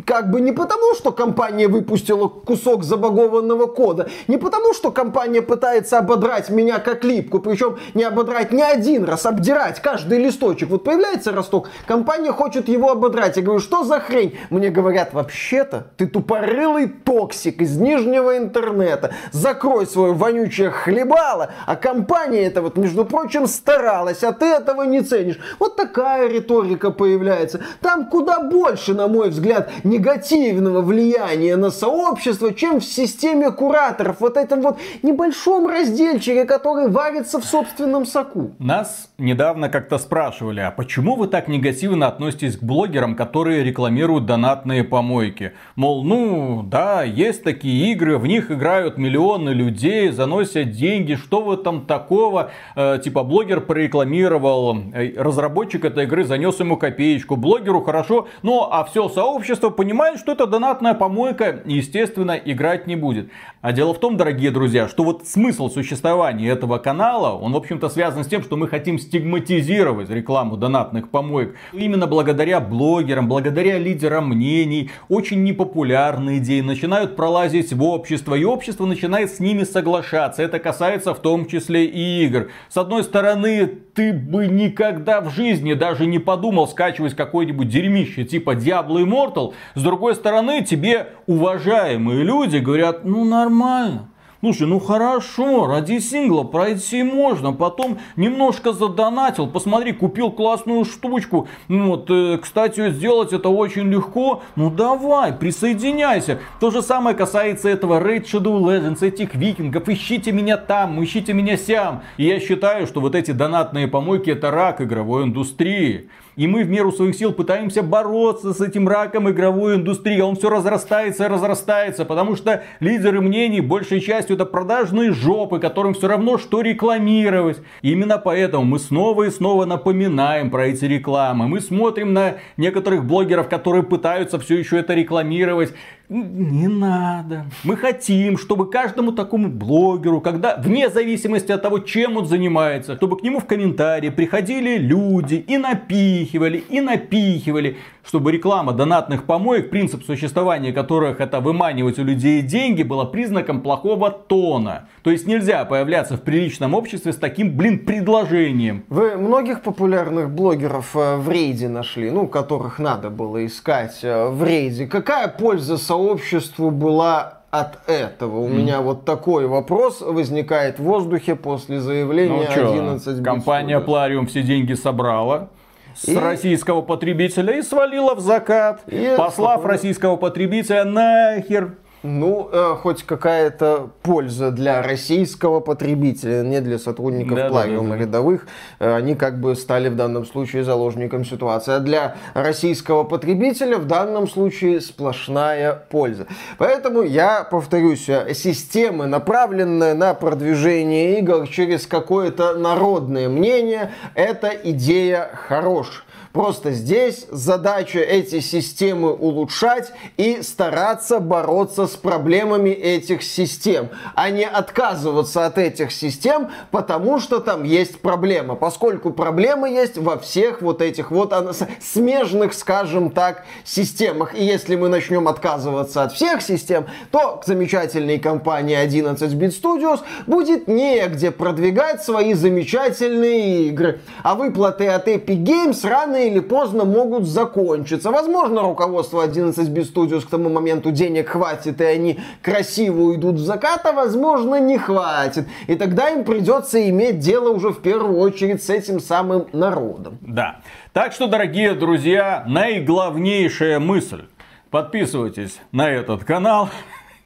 Как 0.04 0.30
бы 0.30 0.40
не 0.40 0.52
потому, 0.52 0.94
что 0.94 1.12
компания 1.12 1.68
выпустила 1.68 2.28
кусок 2.28 2.84
забагованного 2.84 3.66
кода, 3.66 4.08
не 4.28 4.38
потому, 4.38 4.74
что 4.74 4.90
компания 4.90 5.42
пытается 5.42 5.98
ободрать 5.98 6.50
меня 6.50 6.78
как 6.78 7.04
липку, 7.04 7.38
причем 7.38 7.76
не 7.94 8.04
ободрать 8.04 8.52
не 8.52 8.62
один 8.62 9.04
раз, 9.04 9.26
обдирать 9.30 9.80
каждый 9.80 10.18
листочек. 10.18 10.68
Вот 10.68 10.84
появляется 10.84 11.32
росток, 11.32 11.70
компания 11.86 12.32
хочет 12.32 12.68
его 12.68 12.90
ободрать. 12.90 13.36
Я 13.36 13.42
говорю, 13.42 13.60
что 13.60 13.84
за 13.84 14.00
хрень? 14.00 14.36
Мне 14.50 14.70
говорят, 14.70 15.14
вообще-то 15.14 15.86
ты 15.96 16.06
тупорылый 16.06 16.88
токсик 16.88 17.62
из 17.62 17.76
нижнего 17.76 18.36
интернета. 18.36 19.14
Закрой 19.32 19.86
свое 19.86 20.12
вонючее 20.12 20.70
хлебало. 20.70 21.50
А 21.66 21.76
компания 21.76 22.42
это 22.42 22.60
вот, 22.60 22.76
между 22.76 23.04
прочим, 23.04 23.46
старалась, 23.46 24.22
а 24.24 24.32
ты 24.32 24.46
этого 24.46 24.82
не 24.82 25.00
ценишь. 25.00 25.38
Вот 25.58 25.76
такая 25.76 26.28
риторика 26.28 26.90
появляется. 26.90 27.60
Там 27.80 28.06
куда 28.06 28.40
больше, 28.40 28.94
на 28.94 29.08
мой 29.08 29.30
взгляд, 29.30 29.70
негативного 29.84 30.82
влияния 30.82 31.56
на 31.56 31.70
сообщество, 31.70 32.52
чем 32.52 32.80
в 32.80 32.84
системе 32.84 33.50
кураторов. 33.50 34.16
Вот 34.20 34.36
этом 34.36 34.60
вот 34.60 34.78
небольшом 35.02 35.66
разделчике, 35.68 36.44
который 36.44 36.88
варится 36.88 37.40
в 37.40 37.44
собственном 37.44 38.06
соку. 38.06 38.50
Нас 38.58 39.08
недавно 39.20 39.68
как-то 39.68 39.98
спрашивали, 39.98 40.60
а 40.60 40.70
почему 40.70 41.14
вы 41.14 41.28
так 41.28 41.46
негативно 41.46 42.08
относитесь 42.08 42.56
к 42.56 42.62
блогерам, 42.62 43.14
которые 43.14 43.62
рекламируют 43.62 44.26
донатные 44.26 44.82
помойки? 44.82 45.52
Мол, 45.76 46.02
ну 46.02 46.62
да, 46.64 47.04
есть 47.04 47.44
такие 47.44 47.92
игры, 47.92 48.18
в 48.18 48.26
них 48.26 48.50
играют 48.50 48.98
миллионы 48.98 49.50
людей, 49.50 50.10
заносят 50.10 50.70
деньги, 50.70 51.14
что 51.14 51.42
вы 51.42 51.56
там 51.56 51.86
такого? 51.86 52.50
Э, 52.74 52.98
типа 53.02 53.22
блогер 53.22 53.60
прорекламировал, 53.60 54.76
э, 54.92 55.12
разработчик 55.16 55.84
этой 55.84 56.04
игры 56.04 56.24
занес 56.24 56.58
ему 56.58 56.76
копеечку, 56.76 57.36
блогеру 57.36 57.82
хорошо, 57.82 58.28
ну 58.42 58.66
а 58.70 58.84
все 58.84 59.08
сообщество 59.08 59.70
понимает, 59.70 60.18
что 60.18 60.32
это 60.32 60.46
донатная 60.46 60.94
помойка, 60.94 61.60
естественно, 61.64 62.32
играть 62.32 62.86
не 62.86 62.96
будет. 62.96 63.30
А 63.60 63.72
дело 63.72 63.92
в 63.92 64.00
том, 64.00 64.16
дорогие 64.16 64.50
друзья, 64.50 64.88
что 64.88 65.04
вот 65.04 65.28
смысл 65.28 65.68
существования 65.68 66.48
этого 66.48 66.78
канала, 66.78 67.36
он, 67.36 67.52
в 67.52 67.56
общем-то, 67.56 67.90
связан 67.90 68.24
с 68.24 68.26
тем, 68.26 68.42
что 68.42 68.56
мы 68.56 68.68
хотим 68.68 68.98
стигматизировать 69.10 70.08
рекламу 70.08 70.56
донатных 70.56 71.10
помоек. 71.10 71.56
Именно 71.72 72.06
благодаря 72.06 72.60
блогерам, 72.60 73.28
благодаря 73.28 73.76
лидерам 73.76 74.28
мнений, 74.28 74.90
очень 75.08 75.42
непопулярные 75.42 76.38
идеи 76.38 76.60
начинают 76.60 77.16
пролазить 77.16 77.72
в 77.72 77.82
общество, 77.82 78.36
и 78.36 78.44
общество 78.44 78.86
начинает 78.86 79.32
с 79.32 79.40
ними 79.40 79.64
соглашаться. 79.64 80.42
Это 80.42 80.60
касается 80.60 81.12
в 81.12 81.18
том 81.18 81.46
числе 81.46 81.86
и 81.86 82.24
игр. 82.24 82.50
С 82.68 82.76
одной 82.76 83.02
стороны, 83.02 83.66
ты 83.66 84.12
бы 84.12 84.46
никогда 84.46 85.20
в 85.20 85.30
жизни 85.30 85.74
даже 85.74 86.06
не 86.06 86.20
подумал 86.20 86.68
скачивать 86.68 87.16
какое-нибудь 87.16 87.68
дерьмище 87.68 88.24
типа 88.24 88.54
Diablo 88.54 89.04
Immortal. 89.04 89.54
С 89.74 89.82
другой 89.82 90.14
стороны, 90.14 90.64
тебе 90.64 91.08
уважаемые 91.26 92.22
люди 92.22 92.58
говорят, 92.58 93.04
ну 93.04 93.24
нормально. 93.24 94.10
Слушай, 94.42 94.68
ну 94.68 94.80
хорошо, 94.80 95.66
ради 95.66 95.98
сингла 95.98 96.44
пройти 96.44 97.02
можно, 97.02 97.52
потом 97.52 97.98
немножко 98.16 98.72
задонатил, 98.72 99.46
посмотри, 99.46 99.92
купил 99.92 100.30
классную 100.30 100.86
штучку, 100.86 101.46
ну 101.68 101.88
вот, 101.88 102.10
э, 102.10 102.38
кстати, 102.40 102.88
сделать 102.88 103.34
это 103.34 103.50
очень 103.50 103.90
легко, 103.90 104.42
ну 104.56 104.70
давай, 104.70 105.34
присоединяйся. 105.34 106.38
То 106.58 106.70
же 106.70 106.80
самое 106.80 107.14
касается 107.14 107.68
этого 107.68 108.00
Raid 108.00 108.24
Shadow 108.24 108.58
Legends, 108.60 109.06
этих 109.06 109.34
викингов, 109.34 109.86
ищите 109.90 110.32
меня 110.32 110.56
там, 110.56 111.04
ищите 111.04 111.34
меня 111.34 111.58
сям. 111.58 112.00
И 112.16 112.24
я 112.24 112.40
считаю, 112.40 112.86
что 112.86 113.02
вот 113.02 113.14
эти 113.14 113.32
донатные 113.32 113.88
помойки 113.88 114.30
это 114.30 114.50
рак 114.50 114.80
игровой 114.80 115.24
индустрии. 115.24 116.08
И 116.40 116.46
мы 116.46 116.64
в 116.64 116.70
меру 116.70 116.90
своих 116.90 117.16
сил 117.16 117.34
пытаемся 117.34 117.82
бороться 117.82 118.54
с 118.54 118.62
этим 118.62 118.88
раком 118.88 119.28
игровой 119.28 119.74
индустрии. 119.74 120.22
Он 120.22 120.36
все 120.36 120.48
разрастается 120.48 121.26
и 121.26 121.28
разрастается, 121.28 122.06
потому 122.06 122.34
что 122.34 122.62
лидеры 122.80 123.20
мнений 123.20 123.60
большей 123.60 124.00
частью 124.00 124.36
это 124.36 124.46
продажные 124.46 125.12
жопы, 125.12 125.58
которым 125.58 125.92
все 125.92 126.08
равно 126.08 126.38
что 126.38 126.62
рекламировать. 126.62 127.58
И 127.82 127.92
именно 127.92 128.16
поэтому 128.16 128.64
мы 128.64 128.78
снова 128.78 129.24
и 129.24 129.30
снова 129.30 129.66
напоминаем 129.66 130.50
про 130.50 130.68
эти 130.68 130.86
рекламы. 130.86 131.46
Мы 131.46 131.60
смотрим 131.60 132.14
на 132.14 132.36
некоторых 132.56 133.04
блогеров, 133.04 133.50
которые 133.50 133.82
пытаются 133.82 134.38
все 134.38 134.56
еще 134.56 134.78
это 134.78 134.94
рекламировать. 134.94 135.74
Не 136.10 136.66
надо. 136.66 137.46
Мы 137.62 137.76
хотим, 137.76 138.36
чтобы 138.36 138.68
каждому 138.68 139.12
такому 139.12 139.48
блогеру, 139.48 140.20
когда 140.20 140.56
вне 140.56 140.90
зависимости 140.90 141.52
от 141.52 141.62
того, 141.62 141.78
чем 141.78 142.16
он 142.16 142.26
занимается, 142.26 142.96
чтобы 142.96 143.16
к 143.16 143.22
нему 143.22 143.38
в 143.38 143.46
комментарии 143.46 144.08
приходили 144.08 144.76
люди 144.76 145.36
и 145.36 145.56
напихивали, 145.56 146.64
и 146.68 146.80
напихивали 146.80 147.76
чтобы 148.04 148.32
реклама 148.32 148.72
донатных 148.72 149.24
помоек, 149.24 149.70
принцип 149.70 150.04
существования 150.04 150.72
которых 150.72 151.20
это 151.20 151.40
выманивать 151.40 151.98
у 151.98 152.04
людей 152.04 152.42
деньги, 152.42 152.82
была 152.82 153.04
признаком 153.04 153.60
плохого 153.60 154.10
тона. 154.10 154.88
То 155.02 155.10
есть 155.10 155.26
нельзя 155.26 155.64
появляться 155.64 156.16
в 156.16 156.22
приличном 156.22 156.74
обществе 156.74 157.12
с 157.12 157.16
таким, 157.16 157.56
блин, 157.56 157.84
предложением. 157.84 158.84
Вы 158.88 159.16
многих 159.16 159.62
популярных 159.62 160.30
блогеров 160.30 160.96
э, 160.96 161.16
в 161.16 161.30
рейде 161.30 161.68
нашли, 161.68 162.10
ну, 162.10 162.26
которых 162.26 162.78
надо 162.78 163.10
было 163.10 163.44
искать 163.44 164.00
э, 164.02 164.28
в 164.28 164.44
рейде. 164.44 164.86
Какая 164.86 165.28
польза 165.28 165.76
сообществу 165.76 166.70
была 166.70 167.40
от 167.50 167.88
этого? 167.88 168.38
У 168.38 168.48
mm. 168.48 168.52
меня 168.52 168.80
вот 168.80 169.04
такой 169.04 169.46
вопрос 169.46 170.00
возникает 170.00 170.78
в 170.78 170.82
воздухе 170.82 171.34
после 171.36 171.80
заявления 171.80 172.48
ну, 172.56 172.70
11 172.70 173.16
бит 173.16 173.24
Компания 173.24 173.80
Plarium 173.80 174.26
все 174.26 174.42
деньги 174.42 174.74
собрала 174.74 175.48
с 175.94 176.08
и... 176.08 176.16
российского 176.16 176.82
потребителя 176.82 177.58
и 177.58 177.62
свалила 177.62 178.14
в 178.14 178.20
закат, 178.20 178.82
и 178.86 179.14
послав 179.16 179.64
российского 179.64 180.16
потребителя 180.16 180.84
нахер 180.84 181.76
ну, 182.02 182.48
э, 182.50 182.76
хоть 182.80 183.02
какая-то 183.02 183.90
польза 184.02 184.50
для 184.50 184.82
российского 184.82 185.60
потребителя, 185.60 186.42
не 186.42 186.60
для 186.60 186.78
сотрудников 186.78 187.36
да, 187.36 187.48
плагиума 187.48 187.90
да, 187.90 187.96
да, 187.96 188.00
рядовых. 188.00 188.46
Э, 188.78 188.94
они 188.94 189.14
как 189.14 189.40
бы 189.40 189.54
стали 189.54 189.88
в 189.88 189.96
данном 189.96 190.24
случае 190.24 190.64
заложником 190.64 191.24
ситуации. 191.24 191.74
А 191.74 191.80
для 191.80 192.16
российского 192.32 193.04
потребителя 193.04 193.76
в 193.76 193.86
данном 193.86 194.28
случае 194.28 194.80
сплошная 194.80 195.74
польза. 195.90 196.26
Поэтому 196.58 197.02
я 197.02 197.44
повторюсь, 197.44 198.08
э, 198.08 198.32
системы, 198.34 199.06
направленные 199.06 199.94
на 199.94 200.14
продвижение 200.14 201.18
игр 201.18 201.46
через 201.48 201.86
какое-то 201.86 202.54
народное 202.54 203.28
мнение, 203.28 203.92
эта 204.14 204.48
идея 204.48 205.30
хорошая. 205.34 206.04
Просто 206.32 206.70
здесь 206.70 207.26
задача 207.30 207.98
эти 207.98 208.38
системы 208.38 209.12
улучшать 209.12 209.92
и 210.16 210.42
стараться 210.42 211.18
бороться 211.18 211.88
с 211.90 211.96
проблемами 211.96 212.70
этих 212.70 213.22
систем, 213.22 213.90
а 214.14 214.30
не 214.30 214.44
отказываться 214.44 215.46
от 215.46 215.58
этих 215.58 215.92
систем, 215.92 216.50
потому 216.70 217.20
что 217.20 217.40
там 217.40 217.64
есть 217.64 218.00
проблема. 218.00 218.54
Поскольку 218.54 219.10
проблемы 219.10 219.68
есть 219.70 219.98
во 219.98 220.18
всех 220.18 220.62
вот 220.62 220.82
этих 220.82 221.10
вот 221.10 221.34
смежных, 221.80 222.54
скажем 222.54 223.10
так, 223.10 223.44
системах. 223.64 224.34
И 224.34 224.44
если 224.44 224.76
мы 224.76 224.88
начнем 224.88 225.28
отказываться 225.28 226.02
от 226.02 226.12
всех 226.12 226.42
систем, 226.42 226.86
то 227.10 227.36
к 227.36 227.46
замечательной 227.46 228.18
компании 228.18 228.76
11-bit 228.76 229.50
Studios 229.50 230.00
будет 230.26 230.68
негде 230.68 231.30
продвигать 231.30 232.02
свои 232.02 232.34
замечательные 232.34 233.68
игры. 233.68 234.00
А 234.22 234.34
выплаты 234.34 234.86
от 234.88 235.08
Epic 235.08 235.44
Games 235.44 235.88
рано 235.88 236.16
или 236.16 236.40
поздно 236.40 236.84
могут 236.84 237.26
закончиться. 237.26 238.10
Возможно, 238.10 238.62
руководство 238.62 239.26
11-bit 239.26 239.92
Studios 239.92 240.26
к 240.26 240.30
тому 240.30 240.48
моменту 240.48 240.90
денег 240.90 241.28
хватит, 241.30 241.79
и 241.80 241.84
они 241.84 242.20
красиво 242.42 243.02
уйдут 243.02 243.36
в 243.36 243.44
закат, 243.44 243.84
а 243.86 243.92
возможно, 243.92 244.60
не 244.60 244.78
хватит. 244.78 245.46
И 245.66 245.74
тогда 245.74 246.10
им 246.10 246.24
придется 246.24 246.88
иметь 246.88 247.18
дело 247.18 247.50
уже 247.50 247.70
в 247.70 247.82
первую 247.82 248.18
очередь 248.18 248.62
с 248.62 248.70
этим 248.70 249.00
самым 249.00 249.46
народом. 249.52 250.18
Да. 250.20 250.60
Так 250.92 251.12
что, 251.12 251.26
дорогие 251.26 251.74
друзья, 251.74 252.44
наиглавнейшая 252.46 253.78
мысль. 253.78 254.24
Подписывайтесь 254.70 255.58
на 255.72 255.90
этот 255.90 256.24
канал, 256.24 256.68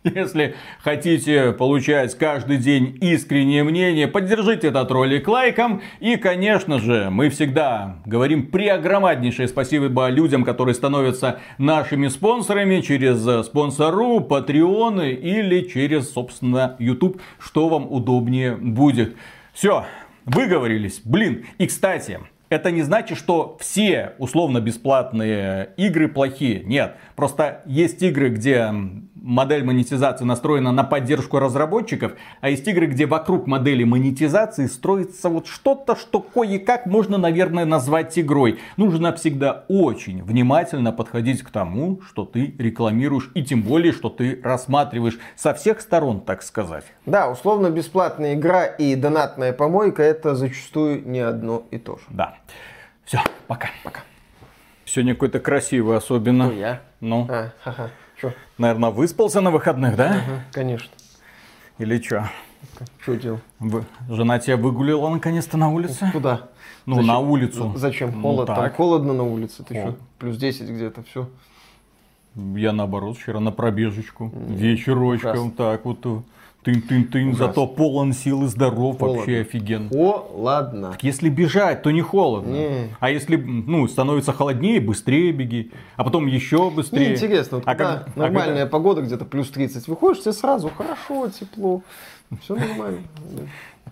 если 0.14 0.54
хотите 0.80 1.52
получать 1.52 2.16
каждый 2.16 2.58
день 2.58 2.98
искреннее 3.00 3.64
мнение, 3.64 4.06
поддержите 4.06 4.68
этот 4.68 4.90
ролик 4.90 5.26
лайком. 5.26 5.80
И, 5.98 6.16
конечно 6.16 6.78
же, 6.78 7.08
мы 7.10 7.30
всегда 7.30 8.02
говорим 8.04 8.48
преогромаднейшее 8.48 9.48
спасибо 9.48 10.08
людям, 10.08 10.44
которые 10.44 10.74
становятся 10.74 11.40
нашими 11.56 12.08
спонсорами 12.08 12.80
через 12.80 13.46
спонсору, 13.46 14.20
Patreon 14.20 15.10
или 15.10 15.62
через, 15.62 16.12
собственно, 16.12 16.76
YouTube, 16.78 17.20
что 17.38 17.68
вам 17.68 17.90
удобнее 17.90 18.56
будет. 18.56 19.16
Все, 19.54 19.86
выговорились. 20.26 21.00
Блин, 21.04 21.46
и 21.56 21.66
кстати, 21.66 22.20
это 22.54 22.70
не 22.70 22.82
значит, 22.82 23.18
что 23.18 23.56
все 23.60 24.12
условно 24.18 24.60
бесплатные 24.60 25.70
игры 25.76 26.08
плохие. 26.08 26.62
Нет. 26.64 26.96
Просто 27.16 27.62
есть 27.66 28.02
игры, 28.02 28.28
где 28.30 28.70
модель 29.24 29.64
монетизации 29.64 30.24
настроена 30.24 30.70
на 30.70 30.84
поддержку 30.84 31.38
разработчиков, 31.38 32.12
а 32.40 32.50
есть 32.50 32.68
игры, 32.68 32.86
где 32.86 33.06
вокруг 33.06 33.46
модели 33.46 33.82
монетизации 33.82 34.66
строится 34.66 35.30
вот 35.30 35.46
что-то, 35.46 35.96
что 35.96 36.20
кое-как 36.20 36.86
можно, 36.86 37.16
наверное, 37.16 37.64
назвать 37.64 38.18
игрой. 38.18 38.60
Нужно 38.76 39.14
всегда 39.14 39.64
очень 39.68 40.22
внимательно 40.22 40.92
подходить 40.92 41.42
к 41.42 41.50
тому, 41.50 42.02
что 42.06 42.26
ты 42.26 42.54
рекламируешь, 42.58 43.30
и 43.34 43.42
тем 43.42 43.62
более, 43.62 43.92
что 43.92 44.10
ты 44.10 44.40
рассматриваешь 44.44 45.18
со 45.36 45.54
всех 45.54 45.80
сторон, 45.80 46.20
так 46.20 46.42
сказать. 46.42 46.84
Да, 47.06 47.30
условно 47.30 47.70
бесплатная 47.70 48.34
игра 48.34 48.66
и 48.66 48.94
донатная 48.94 49.54
помойка 49.54 50.02
это 50.02 50.34
зачастую 50.34 51.08
не 51.08 51.20
одно 51.20 51.62
и 51.70 51.78
то 51.78 51.96
же. 51.96 52.02
Да. 52.10 52.34
Все, 53.04 53.20
пока. 53.46 53.68
Пока. 53.82 54.00
Сегодня 54.84 55.14
какой-то 55.14 55.40
красивый 55.40 55.96
особенно. 55.96 56.46
Ну, 56.46 56.52
я. 56.52 56.80
Ну. 57.00 57.26
А, 57.30 57.52
ха-ха. 57.62 57.90
Чё? 58.20 58.32
Наверное, 58.58 58.90
выспался 58.90 59.40
на 59.40 59.50
выходных, 59.50 59.96
да? 59.96 60.22
Ага, 60.24 60.44
конечно. 60.52 60.90
Или 61.78 62.00
что? 62.00 62.30
Что 63.02 63.14
делал? 63.14 63.40
Вы, 63.58 63.84
жена 64.08 64.38
тебя 64.38 64.56
выгулила 64.56 65.08
наконец-то 65.08 65.56
на 65.56 65.70
улице? 65.70 66.08
Куда? 66.12 66.48
Ну, 66.86 66.96
зачем? 66.96 67.06
на 67.08 67.18
улицу. 67.18 67.72
Зачем? 67.76 68.22
Холод, 68.22 68.48
ну, 68.48 68.54
там 68.54 68.70
холодно 68.72 69.12
на 69.12 69.24
улице, 69.24 69.64
ты 69.64 69.74
что? 69.74 69.96
Плюс 70.18 70.36
10 70.36 70.68
где-то, 70.68 71.02
все. 71.02 71.28
Я 72.34 72.72
наоборот 72.72 73.16
вчера 73.16 73.38
на 73.38 73.52
пробежечку, 73.52 74.32
вечерочком, 74.34 75.30
Ужасно. 75.30 75.50
так 75.52 75.84
вот 75.84 76.24
Тын-тын-тын, 76.64 77.34
зато 77.34 77.66
полон 77.66 78.14
сил 78.14 78.44
и 78.44 78.46
здоров, 78.46 78.98
холодно. 78.98 79.18
вообще 79.18 79.40
офигенно. 79.40 79.90
Холодно. 79.90 80.92
Так 80.92 81.04
если 81.04 81.28
бежать, 81.28 81.82
то 81.82 81.90
не 81.90 82.00
холодно. 82.00 82.52
Не. 82.52 82.88
А 83.00 83.10
если 83.10 83.36
ну, 83.36 83.86
становится 83.86 84.32
холоднее, 84.32 84.80
быстрее 84.80 85.32
беги. 85.32 85.72
А 85.96 86.04
потом 86.04 86.26
еще 86.26 86.70
быстрее. 86.70 87.08
Не, 87.08 87.12
интересно, 87.12 87.58
вот 87.58 87.64
а 87.66 87.74
когда 87.74 87.96
как, 87.98 88.16
нормальная 88.16 88.54
а 88.54 88.58
когда... 88.60 88.66
погода, 88.66 89.02
где-то 89.02 89.26
плюс 89.26 89.50
30, 89.50 89.88
выходишь, 89.88 90.22
тебе 90.22 90.32
сразу 90.32 90.70
хорошо, 90.70 91.28
тепло. 91.28 91.82
Все 92.40 92.54
нормально. 92.54 93.00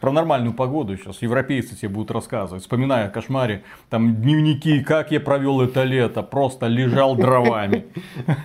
Про 0.01 0.11
нормальную 0.11 0.55
погоду 0.55 0.97
сейчас 0.97 1.21
европейцы 1.21 1.77
тебе 1.77 1.91
будут 1.91 2.11
рассказывать, 2.11 2.63
вспоминая 2.63 3.07
о 3.07 3.11
кошмаре, 3.11 3.63
там 3.91 4.17
дневники, 4.17 4.83
как 4.83 5.13
я 5.13 5.21
провел 5.21 5.61
это 5.61 5.85
лето, 5.85 6.23
просто 6.23 6.67
лежал 6.67 7.17
дровами. 7.17 7.85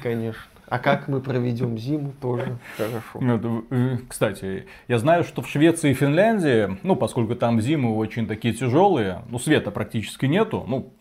Конечно. 0.03 0.41
А 0.69 0.79
как 0.79 1.07
мы 1.07 1.21
проведем 1.21 1.77
зиму, 1.77 2.13
тоже 2.21 2.57
хорошо. 2.75 3.19
Ну, 3.21 3.65
э, 3.69 3.97
кстати, 4.07 4.65
я 4.89 4.99
знаю, 4.99 5.23
что 5.23 5.41
в 5.41 5.47
Швеции 5.47 5.91
и 5.91 5.93
Финляндии, 5.93 6.77
ну, 6.83 6.97
поскольку 6.97 7.35
там 7.35 7.61
зимы 7.61 7.95
очень 7.95 8.27
такие 8.27 8.53
тяжелые, 8.53 9.21
ну, 9.29 9.39
света 9.39 9.71
практически 9.71 10.25
нету, 10.25 10.65
ну, 10.67 10.91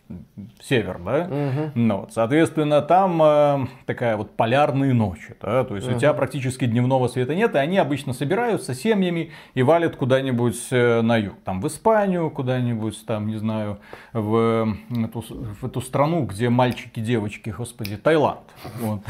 север, 0.61 0.99
да? 1.03 1.23
Угу. 1.25 1.71
Ну, 1.75 1.97
вот, 1.97 2.13
соответственно, 2.13 2.81
там 2.81 3.21
э, 3.21 3.67
такая 3.85 4.15
вот 4.15 4.37
полярные 4.37 4.93
ночи, 4.93 5.35
да? 5.41 5.65
То 5.65 5.75
есть 5.75 5.87
угу. 5.87 5.97
у 5.97 5.99
тебя 5.99 6.13
практически 6.13 6.65
дневного 6.65 7.09
света 7.09 7.35
нет, 7.35 7.55
и 7.55 7.57
они 7.57 7.77
обычно 7.77 8.13
собираются 8.13 8.73
семьями 8.73 9.31
и 9.53 9.63
валят 9.63 9.97
куда-нибудь 9.97 10.67
э, 10.71 11.01
на 11.01 11.17
юг. 11.17 11.35
Там 11.43 11.59
в 11.59 11.67
Испанию 11.67 12.29
куда-нибудь, 12.29 13.05
там, 13.05 13.27
не 13.27 13.35
знаю, 13.35 13.79
в 14.13 14.77
эту, 14.91 15.21
в 15.21 15.65
эту 15.65 15.81
страну, 15.81 16.23
где 16.23 16.47
мальчики, 16.49 17.01
девочки, 17.01 17.49
господи, 17.49 17.97
Таиланд. 17.97 18.39
Вот. 18.79 19.01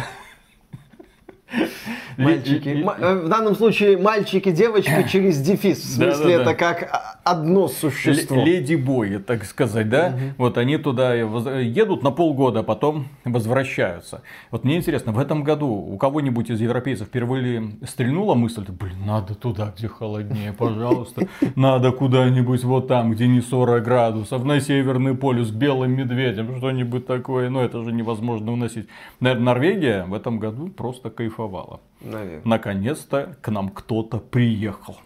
Мальчики. 2.18 2.70
Э, 3.00 3.16
в 3.26 3.30
данном 3.30 3.56
случае 3.56 3.98
мальчики, 3.98 4.52
девочки 4.52 5.08
через 5.12 5.39
дефис. 5.39 5.80
В 5.80 5.95
смысле, 5.95 6.34
это 6.34 6.54
как 6.54 7.20
одно 7.24 7.68
существо. 7.68 8.43
Леди-бои, 8.43 9.18
так 9.18 9.45
сказать, 9.45 9.89
да? 9.89 10.18
Вот 10.38 10.58
они 10.58 10.78
туда 10.78 11.14
едут 11.14 12.04
на 12.04 12.12
полгода, 12.12 12.64
потом 12.64 13.08
возвращаются. 13.24 14.22
Вот 14.52 14.64
мне 14.64 14.78
интересно, 14.78 15.12
в 15.12 15.20
этом 15.20 15.43
году 15.43 15.68
у 15.68 15.98
кого-нибудь 15.98 16.50
из 16.50 16.60
европейцев 16.60 17.08
впервые 17.08 17.72
стрельнула 17.88 18.36
мысль, 18.36 18.66
блин, 18.68 19.06
надо 19.06 19.36
туда, 19.36 19.74
где 19.78 19.88
холоднее, 19.88 20.54
пожалуйста. 20.58 21.28
Надо 21.56 21.91
куда-нибудь 21.91 22.64
вот 22.64 22.88
там, 22.88 23.12
где 23.12 23.28
не 23.28 23.41
40 23.41 23.84
градусов, 23.84 24.43
на 24.43 24.60
Северный 24.60 25.16
полюс, 25.16 25.50
белым 25.50 25.91
медведям, 25.91 26.58
что-нибудь 26.58 27.06
такое. 27.06 27.50
Но 27.50 27.64
это 27.64 27.84
же 27.84 27.91
невозможно 27.91 28.52
уносить. 28.52 28.88
Наверное, 29.20 29.45
Норвегия 29.45 30.06
в 30.06 30.14
этом 30.14 30.39
году 30.39 30.68
просто 30.68 31.10
кайфовала. 31.38 31.79
Наверное. 32.01 32.41
Наконец-то 32.43 33.35
к 33.41 33.49
нам 33.49 33.69
кто-то 33.69 34.17
приехал. 34.17 34.97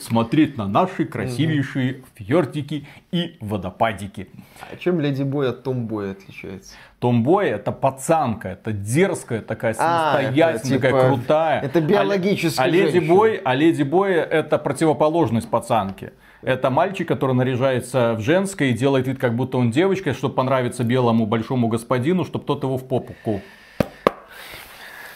Смотреть 0.00 0.56
на 0.56 0.64
на 0.66 0.70
наши 0.82 1.04
красивейшие 1.04 2.02
фьордики 2.14 2.86
и 3.12 3.36
водопадики. 3.40 4.28
А 4.60 4.76
чем 4.76 5.00
Леди 5.00 5.24
Бой 5.24 5.50
от 5.50 5.62
Томбоя 5.64 6.12
отличается? 6.12 6.74
Томбой 7.00 7.48
это 7.48 7.72
пацанка, 7.72 8.48
это 8.50 8.72
дерзкая 8.72 9.42
такая, 9.42 9.74
А, 9.78 10.12
самостоятельная, 10.12 10.54
это 10.54 10.68
типа- 10.68 10.80
такая 10.82 11.08
крутая. 11.08 11.60
это 11.62 11.80
биологическая 11.80 12.64
А, 12.66 12.68
леди 12.68 12.92
женщина. 12.92 13.14
Бой, 13.14 13.40
а 13.44 13.54
Леди 13.54 13.82
Бой 13.82 14.14
это 14.14 14.58
противоположность 14.58 15.50
пацанки. 15.50 16.12
Это 16.42 16.70
мальчик, 16.70 17.08
который 17.08 17.34
наряжается 17.34 18.14
в 18.14 18.20
женское 18.20 18.68
и 18.70 18.72
делает 18.74 19.06
вид, 19.08 19.18
как 19.18 19.34
будто 19.34 19.58
он 19.58 19.70
девочка, 19.70 20.14
чтобы 20.14 20.34
понравиться 20.34 20.84
белому 20.84 21.26
большому 21.26 21.68
господину, 21.68 22.24
чтобы 22.24 22.44
тот 22.44 22.62
его 22.62 22.76
в 22.78 22.86
попку. 22.86 23.40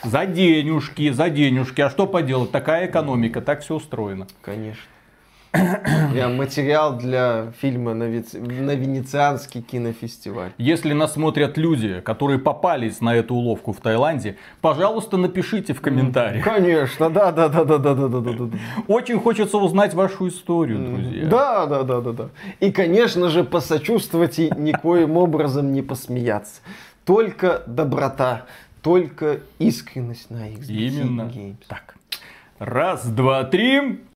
За 0.04 0.26
денежки, 0.26 1.10
за 1.10 1.28
денежки. 1.30 1.80
А 1.80 1.90
что 1.90 2.06
поделать? 2.06 2.50
Такая 2.50 2.86
экономика, 2.86 3.40
так 3.40 3.62
все 3.62 3.74
устроено. 3.74 4.26
Конечно. 4.42 4.84
Я 6.14 6.28
материал 6.28 6.98
для 6.98 7.52
фильма 7.58 7.94
на, 7.94 8.04
Виц- 8.04 8.38
на 8.38 8.74
Венецианский 8.74 9.62
кинофестиваль. 9.62 10.50
Если 10.58 10.92
нас 10.92 11.14
смотрят 11.14 11.56
люди, 11.56 12.00
которые 12.00 12.38
попались 12.38 13.00
на 13.00 13.14
эту 13.16 13.34
уловку 13.34 13.72
в 13.72 13.80
Таиланде, 13.80 14.36
пожалуйста, 14.60 15.16
напишите 15.16 15.72
в 15.72 15.80
комментариях. 15.80 16.44
Конечно, 16.44 17.08
да, 17.08 17.32
да, 17.32 17.48
да, 17.48 17.64
да, 17.64 17.78
да, 17.78 17.94
да, 17.94 18.08
да, 18.08 18.20
да, 18.20 18.32
да. 18.32 18.58
Очень 18.88 19.18
хочется 19.18 19.56
узнать 19.56 19.94
вашу 19.94 20.28
историю, 20.28 20.80
друзья. 20.80 21.26
Да, 21.26 21.66
да, 21.66 21.82
да, 21.82 22.00
да, 22.02 22.12
да. 22.12 22.28
И, 22.60 22.70
конечно 22.70 23.30
же, 23.30 23.42
посочувствовать 23.42 24.38
и 24.38 24.52
никоим 24.54 25.16
образом 25.16 25.72
не 25.72 25.80
посмеяться. 25.80 26.60
Только 27.06 27.62
доброта, 27.66 28.44
только 28.82 29.40
искренность 29.58 30.30
на 30.30 30.48
Xbox 30.48 30.66
Именно 30.68 31.22
Games. 31.22 31.56
так. 31.68 31.96
Раз, 32.58 33.06
два, 33.06 33.44
три. 33.44 34.00